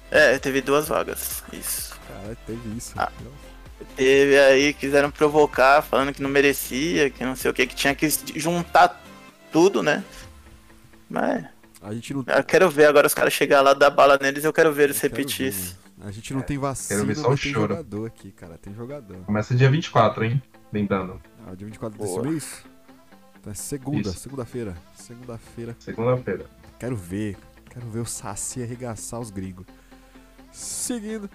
É, 0.10 0.38
teve 0.40 0.62
duas 0.62 0.88
vagas. 0.88 1.44
Isso. 1.52 1.96
cara, 2.08 2.38
teve 2.46 2.78
isso. 2.78 2.94
Ah. 2.98 3.12
Teve 3.96 4.40
aí, 4.40 4.74
quiseram 4.74 5.10
provocar, 5.12 5.82
falando 5.82 6.14
que 6.14 6.22
não 6.22 6.30
merecia, 6.30 7.10
que 7.10 7.24
não 7.24 7.36
sei 7.36 7.52
o 7.52 7.54
que, 7.54 7.66
que 7.68 7.76
tinha 7.76 7.94
que 7.96 8.08
juntar 8.36 9.02
tudo, 9.52 9.82
né? 9.84 10.04
Mas 11.10 11.46
A 11.82 11.94
gente 11.94 12.14
não 12.14 12.24
eu 12.28 12.44
quero 12.44 12.70
ver 12.70 12.86
agora 12.86 13.08
os 13.08 13.14
caras 13.14 13.34
chegar 13.34 13.62
lá, 13.62 13.74
dar 13.74 13.90
bala 13.90 14.18
neles, 14.22 14.44
eu 14.44 14.54
quero 14.54 14.74
ver 14.74 14.86
eles 14.86 14.98
eu 15.04 15.10
repetir 15.10 15.48
isso. 15.48 15.78
A 16.02 16.12
gente 16.12 16.34
não 16.34 16.42
tem 16.42 16.58
vacina, 16.58 17.00
quero 17.00 17.08
ver 17.08 17.16
só 17.16 17.30
mas 17.30 17.40
o 17.40 17.44
tem 17.44 17.54
choro. 17.54 17.74
jogador 17.74 18.06
aqui, 18.08 18.32
cara. 18.32 18.58
Tem 18.58 18.74
jogador. 18.74 19.18
Começa 19.26 19.56
dia 19.56 19.70
24, 19.70 20.26
hein? 20.26 20.42
Lembrando. 20.72 21.20
Ah, 21.48 21.56
dia 21.56 21.66
24 21.66 21.98
Boa. 21.98 22.22
desse 22.22 22.30
mês? 22.30 22.64
Então 23.40 23.52
é 23.52 23.56
segunda, 23.56 24.10
Isso. 24.10 24.20
segunda-feira. 24.20 24.76
Segunda-feira. 24.96 25.76
Segunda-feira. 25.80 26.46
Quero 26.80 26.96
ver. 26.96 27.36
Quero 27.70 27.88
ver 27.90 28.00
o 28.00 28.06
Saci 28.06 28.62
arregaçar 28.62 29.20
os 29.20 29.32
gringos. 29.32 29.66
Seguindo, 30.52 31.30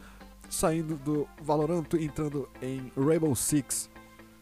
saindo 0.52 0.96
do 0.96 1.26
Valorant, 1.42 1.86
entrando 1.98 2.48
em 2.60 2.92
Rainbow 2.96 3.34
Six. 3.34 3.90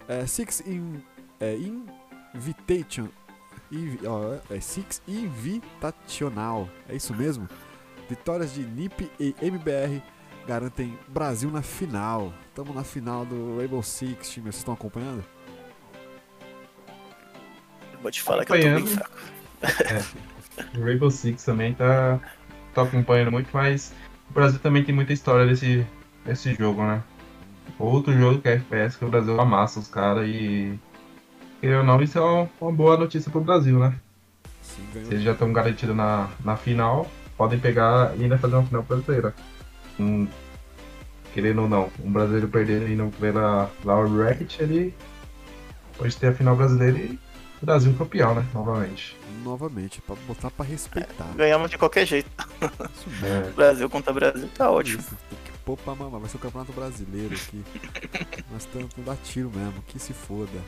É, 0.09 0.27
Six 0.27 0.61
in, 0.67 1.01
é, 1.39 1.57
Invitation. 2.35 3.09
Invi, 3.71 4.01
ó, 4.07 4.39
é 4.51 4.61
Six 4.61 5.01
Invitational. 5.07 6.69
É 6.89 6.97
isso 6.97 7.15
mesmo? 7.15 7.49
Vitórias 8.09 8.53
de 8.53 8.63
NiP 8.63 9.09
e 9.21 9.35
MBR 9.41 10.03
garantem 10.47 10.99
Brasil 11.07 11.49
na 11.49 11.63
final. 11.63 12.35
Estamos 12.49 12.75
na 12.75 12.83
final 12.83 13.25
do 13.25 13.57
Rainbow 13.57 13.83
Six, 13.83 14.31
time. 14.31 14.47
Vocês 14.47 14.57
estão 14.57 14.75
acompanhando? 14.75 15.25
Vou 18.03 18.11
te 18.11 18.21
falar 18.21 18.45
que 18.45 18.53
eu 18.53 18.61
tô 18.61 18.65
bem 18.65 18.87
fraco. 18.87 19.17
O 20.77 20.85
Rainbow 20.85 21.11
Six 21.11 21.45
também 21.45 21.73
tá, 21.75 22.19
tá 22.75 22.83
acompanhando 22.83 23.31
muito, 23.31 23.49
mas 23.53 23.93
o 24.29 24.33
Brasil 24.33 24.59
também 24.59 24.83
tem 24.85 24.95
muita 24.95 25.13
história 25.13 25.47
desse, 25.47 25.87
desse 26.31 26.55
jogo, 26.55 26.83
né? 26.83 27.03
Outro 27.79 28.13
jogo 28.17 28.41
que 28.41 28.49
é 28.49 28.53
FPS 28.55 28.97
que 28.97 29.05
o 29.05 29.09
Brasil 29.09 29.39
amassa 29.41 29.81
os 29.81 29.89
caras 29.89 30.29
e. 30.29 30.79
Querendo 31.61 31.79
ou 31.79 31.85
não, 31.85 32.01
isso 32.01 32.19
é 32.19 32.21
uma, 32.21 32.49
uma 32.61 32.73
boa 32.73 32.97
notícia 32.97 33.31
pro 33.31 33.41
Brasil, 33.41 33.79
né? 33.79 33.95
Sim, 34.63 34.83
Se 34.93 34.99
eles 35.13 35.23
já 35.23 35.33
estão 35.33 35.53
garantidos 35.53 35.95
na, 35.95 36.29
na 36.45 36.57
final, 36.57 37.07
podem 37.37 37.59
pegar 37.59 38.17
e 38.17 38.23
ainda 38.23 38.39
fazer 38.39 38.55
uma 38.55 38.67
final 38.67 38.83
brasileira. 38.83 39.35
Um, 39.99 40.27
querendo 41.35 41.63
ou 41.63 41.69
não, 41.69 41.91
um 42.03 42.11
brasileiro 42.11 42.49
perdendo 42.49 42.89
e 42.89 42.97
não 42.97 43.11
pela 43.11 43.71
Laura 43.85 44.29
Racket, 44.31 44.61
ele 44.61 44.95
pode 45.99 46.17
ter 46.17 46.29
a 46.29 46.35
final 46.35 46.57
brasileira 46.57 46.99
e 46.99 47.19
o 47.63 47.67
Brasil 47.67 47.95
campeão, 47.95 48.35
né? 48.35 48.47
Novamente. 48.55 49.17
Novamente, 49.45 50.01
pra 50.01 50.17
botar 50.27 50.51
pra 50.51 50.65
respeitar. 50.65 51.27
Ganhamos 51.37 51.71
de 51.71 51.77
qualquer 51.77 52.07
jeito. 52.07 52.31
É, 53.23 53.51
Brasil 53.53 53.89
contra 53.91 54.13
Brasil, 54.13 54.49
tá 54.55 54.71
ótimo. 54.71 55.01
Isso, 55.01 55.17
tem 55.29 55.39
pôr 55.71 55.77
pra 55.77 55.95
mamar. 55.95 56.21
Vai 56.21 56.31
ser 56.31 56.37
o 56.37 56.41
campeonato 56.41 56.73
brasileiro 56.73 57.35
aqui. 57.35 57.65
Nós 58.51 58.63
estamos 58.63 58.91
não 58.97 59.05
dá 59.05 59.17
tiro 59.17 59.51
mesmo, 59.51 59.83
que 59.83 59.99
se 59.99 60.13
foda. 60.13 60.61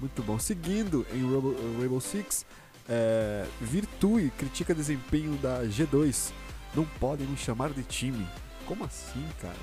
Muito 0.00 0.22
bom. 0.22 0.38
Seguindo 0.38 1.06
em 1.12 1.22
Rainbow, 1.78 2.00
Six, 2.00 2.44
é, 2.88 3.46
Virtue 3.60 4.30
critica 4.36 4.74
desempenho 4.74 5.36
da 5.38 5.64
G2. 5.64 6.32
Não 6.74 6.84
podem 7.00 7.26
me 7.26 7.36
chamar 7.36 7.70
de 7.70 7.82
time. 7.82 8.26
Como 8.66 8.84
assim, 8.84 9.26
cara? 9.40 9.56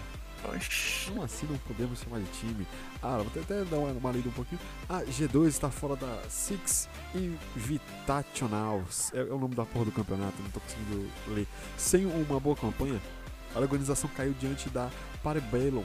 Como 1.08 1.24
assim 1.24 1.48
não 1.50 1.58
podemos 1.60 2.00
chamar 2.00 2.20
de 2.20 2.26
time? 2.32 2.68
Ah, 3.02 3.18
vou 3.18 3.28
até 3.42 3.64
dar 3.64 3.78
uma, 3.78 3.92
uma 3.92 4.12
lida 4.12 4.28
um 4.28 4.34
pouquinho. 4.34 4.60
A 4.90 5.02
G2 5.04 5.48
está 5.48 5.70
fora 5.70 5.96
da 5.96 6.22
Six 6.28 6.90
Invitationals. 7.56 9.14
É, 9.14 9.20
é 9.20 9.34
o 9.34 9.38
nome 9.38 9.56
da 9.56 9.66
porra 9.66 9.86
do 9.86 9.92
campeonato, 9.92 10.42
não 10.42 10.50
tô 10.50 10.60
conseguindo 10.60 11.10
ler. 11.30 11.48
Sem 11.78 12.06
uma 12.06 12.40
boa 12.42 12.58
campanha, 12.58 13.00
a 13.56 13.60
organização 13.60 14.10
caiu 14.16 14.34
diante 14.40 14.70
da 14.70 14.90
Parabellum 15.24 15.84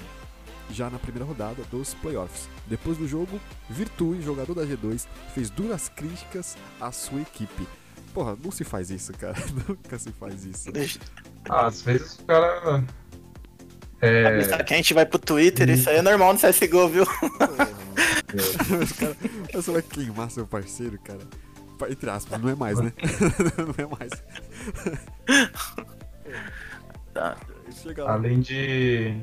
já 0.70 0.90
na 0.90 0.98
primeira 0.98 1.24
rodada 1.24 1.62
dos 1.70 1.94
playoffs. 1.94 2.48
Depois 2.66 2.98
do 2.98 3.08
jogo, 3.08 3.40
Virtue, 3.70 4.20
jogador 4.20 4.54
da 4.54 4.66
G2, 4.66 5.06
fez 5.34 5.48
duras 5.48 5.88
críticas 5.88 6.56
à 6.80 6.92
sua 6.92 7.22
equipe. 7.22 7.66
Porra, 8.12 8.36
não 8.42 8.50
se 8.50 8.64
faz 8.64 8.90
isso, 8.90 9.12
cara. 9.14 9.34
Nunca 9.68 9.98
se 9.98 10.10
faz 10.12 10.44
isso. 10.44 10.70
Deixa- 10.72 10.98
Ah, 11.48 11.66
às 11.66 11.80
vezes 11.82 12.18
o 12.18 12.24
cara. 12.24 12.84
É. 14.00 14.26
Avisar 14.26 14.64
que 14.64 14.74
a 14.74 14.76
gente 14.76 14.92
vai 14.94 15.04
pro 15.06 15.18
Twitter, 15.18 15.68
isso 15.70 15.88
aí 15.90 15.96
é 15.96 16.02
normal 16.02 16.32
no 16.34 16.38
CSGO, 16.38 16.88
viu? 16.88 17.04
Os 18.82 18.92
cara, 18.92 19.16
você 19.52 19.70
vai 19.72 19.82
queimar 19.82 20.30
seu 20.30 20.46
parceiro, 20.46 20.98
cara. 21.02 21.20
Entre 21.90 22.10
aspas, 22.10 22.40
não 22.40 22.48
é 22.50 22.54
mais, 22.54 22.78
né? 22.78 22.92
não 23.56 23.74
é 23.76 23.86
mais. 23.98 24.10
Tá. 27.14 27.36
Chega 27.82 28.04
lá. 28.04 28.12
Além 28.12 28.40
de. 28.40 29.14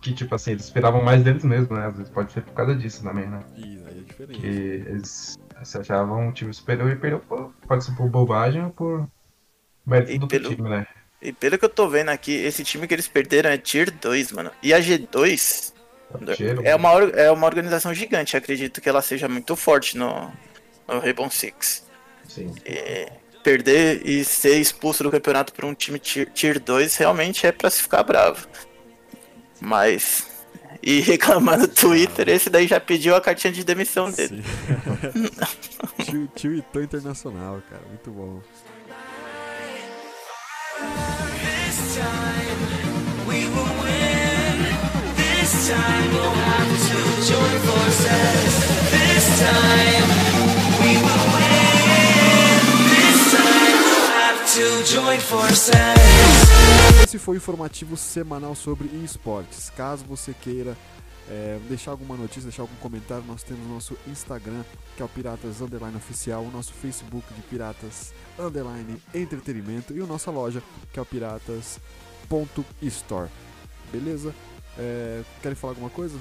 Que, 0.00 0.14
tipo 0.14 0.34
assim, 0.34 0.52
eles 0.52 0.64
esperavam 0.64 1.02
mais 1.02 1.22
deles 1.22 1.44
mesmo, 1.44 1.76
né? 1.76 1.86
Às 1.86 1.96
vezes 1.96 2.10
pode 2.10 2.32
ser 2.32 2.40
por 2.42 2.54
causa 2.54 2.74
disso 2.74 3.02
também, 3.02 3.26
né? 3.26 3.42
Ih, 3.56 3.82
aí 3.86 3.98
é 3.98 4.02
diferente. 4.02 4.40
Que 4.40 4.46
eles 4.46 5.38
se 5.62 5.78
achavam 5.78 6.28
um 6.28 6.32
time 6.32 6.52
superior 6.54 6.90
e 6.90 6.96
perdeu 6.96 7.20
por. 7.20 7.52
Pode 7.68 7.84
ser 7.84 7.94
por 7.94 8.08
bobagem 8.08 8.64
ou 8.64 8.70
por 8.70 9.06
mérito 9.86 10.12
E 10.12 10.18
do 10.18 10.26
pelo- 10.26 10.48
time, 10.54 10.68
né? 10.70 10.86
E 11.20 11.34
pelo 11.34 11.58
que 11.58 11.64
eu 11.66 11.68
tô 11.68 11.86
vendo 11.86 12.08
aqui, 12.08 12.32
esse 12.32 12.64
time 12.64 12.86
que 12.88 12.94
eles 12.94 13.06
perderam 13.06 13.50
é 13.50 13.58
Tier 13.58 13.90
2, 13.90 14.32
mano. 14.32 14.50
E 14.62 14.72
a 14.72 14.80
G2 14.80 15.74
Cheiro, 16.34 16.62
é 16.64 16.74
uma, 16.74 16.92
é 17.10 17.30
uma 17.30 17.46
organização 17.46 17.92
gigante. 17.92 18.38
Acredito 18.38 18.80
que 18.80 18.88
ela 18.88 19.02
seja 19.02 19.28
muito 19.28 19.54
forte 19.54 19.98
no, 19.98 20.32
no 20.88 20.98
Rainbow 20.98 21.30
Six. 21.30 21.86
Sim. 22.26 22.54
E 22.64 23.06
perder 23.42 24.06
e 24.06 24.24
ser 24.24 24.58
expulso 24.58 25.02
do 25.02 25.10
campeonato 25.10 25.52
por 25.52 25.64
um 25.64 25.74
time 25.74 25.98
tier, 25.98 26.30
tier 26.30 26.60
2 26.60 26.96
realmente 26.96 27.46
é 27.46 27.52
pra 27.52 27.70
se 27.70 27.82
ficar 27.82 28.02
bravo. 28.02 28.46
Mas. 29.60 30.28
E 30.82 31.00
reclamar 31.04 31.58
no 31.58 31.68
Twitter, 31.68 32.28
esse 32.28 32.48
daí 32.48 32.66
já 32.66 32.80
pediu 32.80 33.14
a 33.14 33.20
cartinha 33.20 33.52
de 33.52 33.62
demissão 33.62 34.10
dele. 34.10 34.42
Tio, 36.02 36.26
tio 36.34 36.54
Itô 36.54 36.80
Internacional, 36.80 37.62
cara. 37.68 37.82
Muito 37.86 38.10
bom. 38.10 38.40
This 41.70 41.96
time 41.96 42.70
Esse 57.04 57.20
foi 57.20 57.36
o 57.36 57.38
informativo 57.38 57.96
semanal 57.96 58.56
sobre 58.56 58.88
esportes. 59.04 59.70
Caso 59.70 60.04
você 60.04 60.34
queira 60.34 60.76
é, 61.28 61.60
deixar 61.68 61.92
alguma 61.92 62.16
notícia, 62.16 62.42
deixar 62.42 62.62
algum 62.62 62.74
comentário, 62.76 63.22
nós 63.28 63.44
temos 63.44 63.64
nosso 63.68 63.96
Instagram, 64.08 64.64
que 64.96 65.02
é 65.02 65.04
o 65.04 65.08
Piratas 65.08 65.60
Underline 65.60 65.96
Oficial, 65.96 66.42
o 66.42 66.50
nosso 66.50 66.72
Facebook 66.72 67.32
de 67.32 67.42
Piratas 67.42 68.12
Underline 68.36 69.00
Entretenimento 69.14 69.96
e 69.96 70.02
a 70.02 70.06
nossa 70.06 70.32
loja, 70.32 70.60
que 70.92 70.98
é 70.98 71.02
o 71.02 71.06
Piratas.store. 71.06 73.30
Beleza? 73.92 74.34
É, 74.76 75.22
querem 75.40 75.54
falar 75.54 75.74
alguma 75.74 75.90
coisa? 75.90 76.18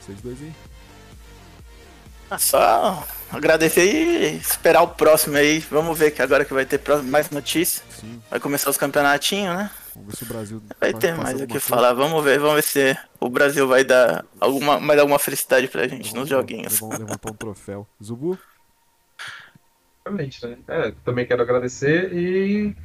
Vocês 0.00 0.18
dois 0.22 0.40
aí? 0.40 0.54
Ah, 2.30 2.38
Só 2.38 3.06
agradecer 3.36 3.84
e 3.84 4.36
esperar 4.36 4.82
o 4.82 4.88
próximo 4.88 5.36
aí. 5.36 5.58
Vamos 5.70 5.98
ver 5.98 6.10
que 6.10 6.22
agora 6.22 6.44
que 6.44 6.52
vai 6.54 6.64
ter 6.66 6.80
mais 7.04 7.30
notícia. 7.30 7.82
Sim, 7.90 8.20
Vai 8.30 8.40
começar 8.40 8.70
os 8.70 8.76
campeonatinhos, 8.76 9.56
né? 9.56 9.70
vamos 9.94 10.10
ver 10.10 10.16
se 10.16 10.24
o 10.24 10.26
Brasil 10.26 10.62
Vai 10.80 10.92
ter 10.92 11.14
mais 11.16 11.36
o 11.36 11.46
que 11.46 11.52
coisa. 11.54 11.66
falar. 11.66 11.92
Vamos 11.94 12.22
ver, 12.24 12.38
vamos 12.38 12.56
ver 12.56 12.62
se 12.62 12.98
o 13.20 13.28
Brasil 13.30 13.66
vai 13.66 13.82
dar 13.84 14.24
alguma, 14.40 14.78
mais 14.78 15.00
alguma 15.00 15.18
felicidade 15.18 15.68
pra 15.68 15.88
gente 15.88 16.10
Vamos 16.12 16.14
nos 16.20 16.28
joguinhos. 16.28 16.80
levar- 16.80 16.98
levantar 16.98 17.30
um 17.30 17.34
troféu. 17.34 17.86
Zubu? 18.02 18.38
Realmente, 20.04 20.46
né? 20.46 20.56
É, 20.68 20.92
também 21.04 21.26
quero 21.26 21.42
agradecer 21.42 22.12
e 22.12 22.76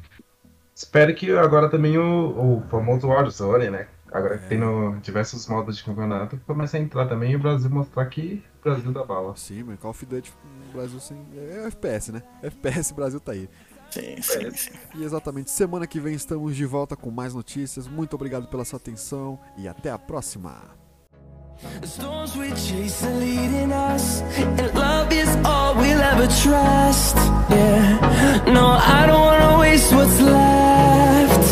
espero 0.74 1.14
que 1.14 1.30
agora 1.32 1.68
também 1.68 1.96
o, 1.98 2.58
o 2.58 2.62
famoso 2.70 3.06
Warzone, 3.08 3.70
né? 3.70 3.86
Agora 4.10 4.38
que 4.38 4.46
tem 4.48 4.58
no 4.58 4.98
diversos 5.00 5.46
modos 5.48 5.76
de 5.78 5.84
campeonato, 5.84 6.38
comece 6.46 6.76
a 6.76 6.80
entrar 6.80 7.06
também 7.06 7.32
e 7.32 7.36
o 7.36 7.38
Brasil 7.38 7.70
mostrar 7.70 8.04
que 8.06 8.42
Brasil 8.62 8.92
dá 8.92 9.04
bala. 9.04 9.34
Sim, 9.36 9.64
mas 9.64 9.78
Call 9.78 9.90
of 9.90 10.06
Duty 10.06 10.32
no 10.66 10.72
Brasil 10.72 11.00
sim, 11.00 11.24
é 11.36 11.66
FPS, 11.66 12.12
né? 12.12 12.22
FPS 12.42 12.92
Brasil 12.94 13.20
tá 13.20 13.32
aí. 13.32 13.48
Sim, 13.90 14.22
sim, 14.22 14.50
sim. 14.52 14.70
E 14.94 15.04
exatamente, 15.04 15.50
semana 15.50 15.86
que 15.86 16.00
vem 16.00 16.14
estamos 16.14 16.56
de 16.56 16.64
volta 16.64 16.96
com 16.96 17.10
mais 17.10 17.34
notícias. 17.34 17.86
Muito 17.86 18.14
obrigado 18.14 18.46
pela 18.48 18.64
sua 18.64 18.78
atenção 18.78 19.38
e 19.58 19.68
até 19.68 19.90
a 19.90 19.98
próxima. 19.98 20.80
The 21.80 21.86
storms 21.86 22.34
we 22.34 22.48
chase 22.56 23.04
are 23.04 23.14
leading 23.18 23.70
us, 23.72 24.22
and 24.58 24.74
love 24.74 25.12
is 25.12 25.28
all 25.44 25.76
we'll 25.76 26.00
ever 26.00 26.26
trust. 26.26 27.16
Yeah, 27.50 28.50
no, 28.52 28.66
I 28.72 29.06
don't 29.06 29.20
wanna 29.20 29.58
waste 29.60 29.92
what's 29.94 30.20
left. 30.20 31.42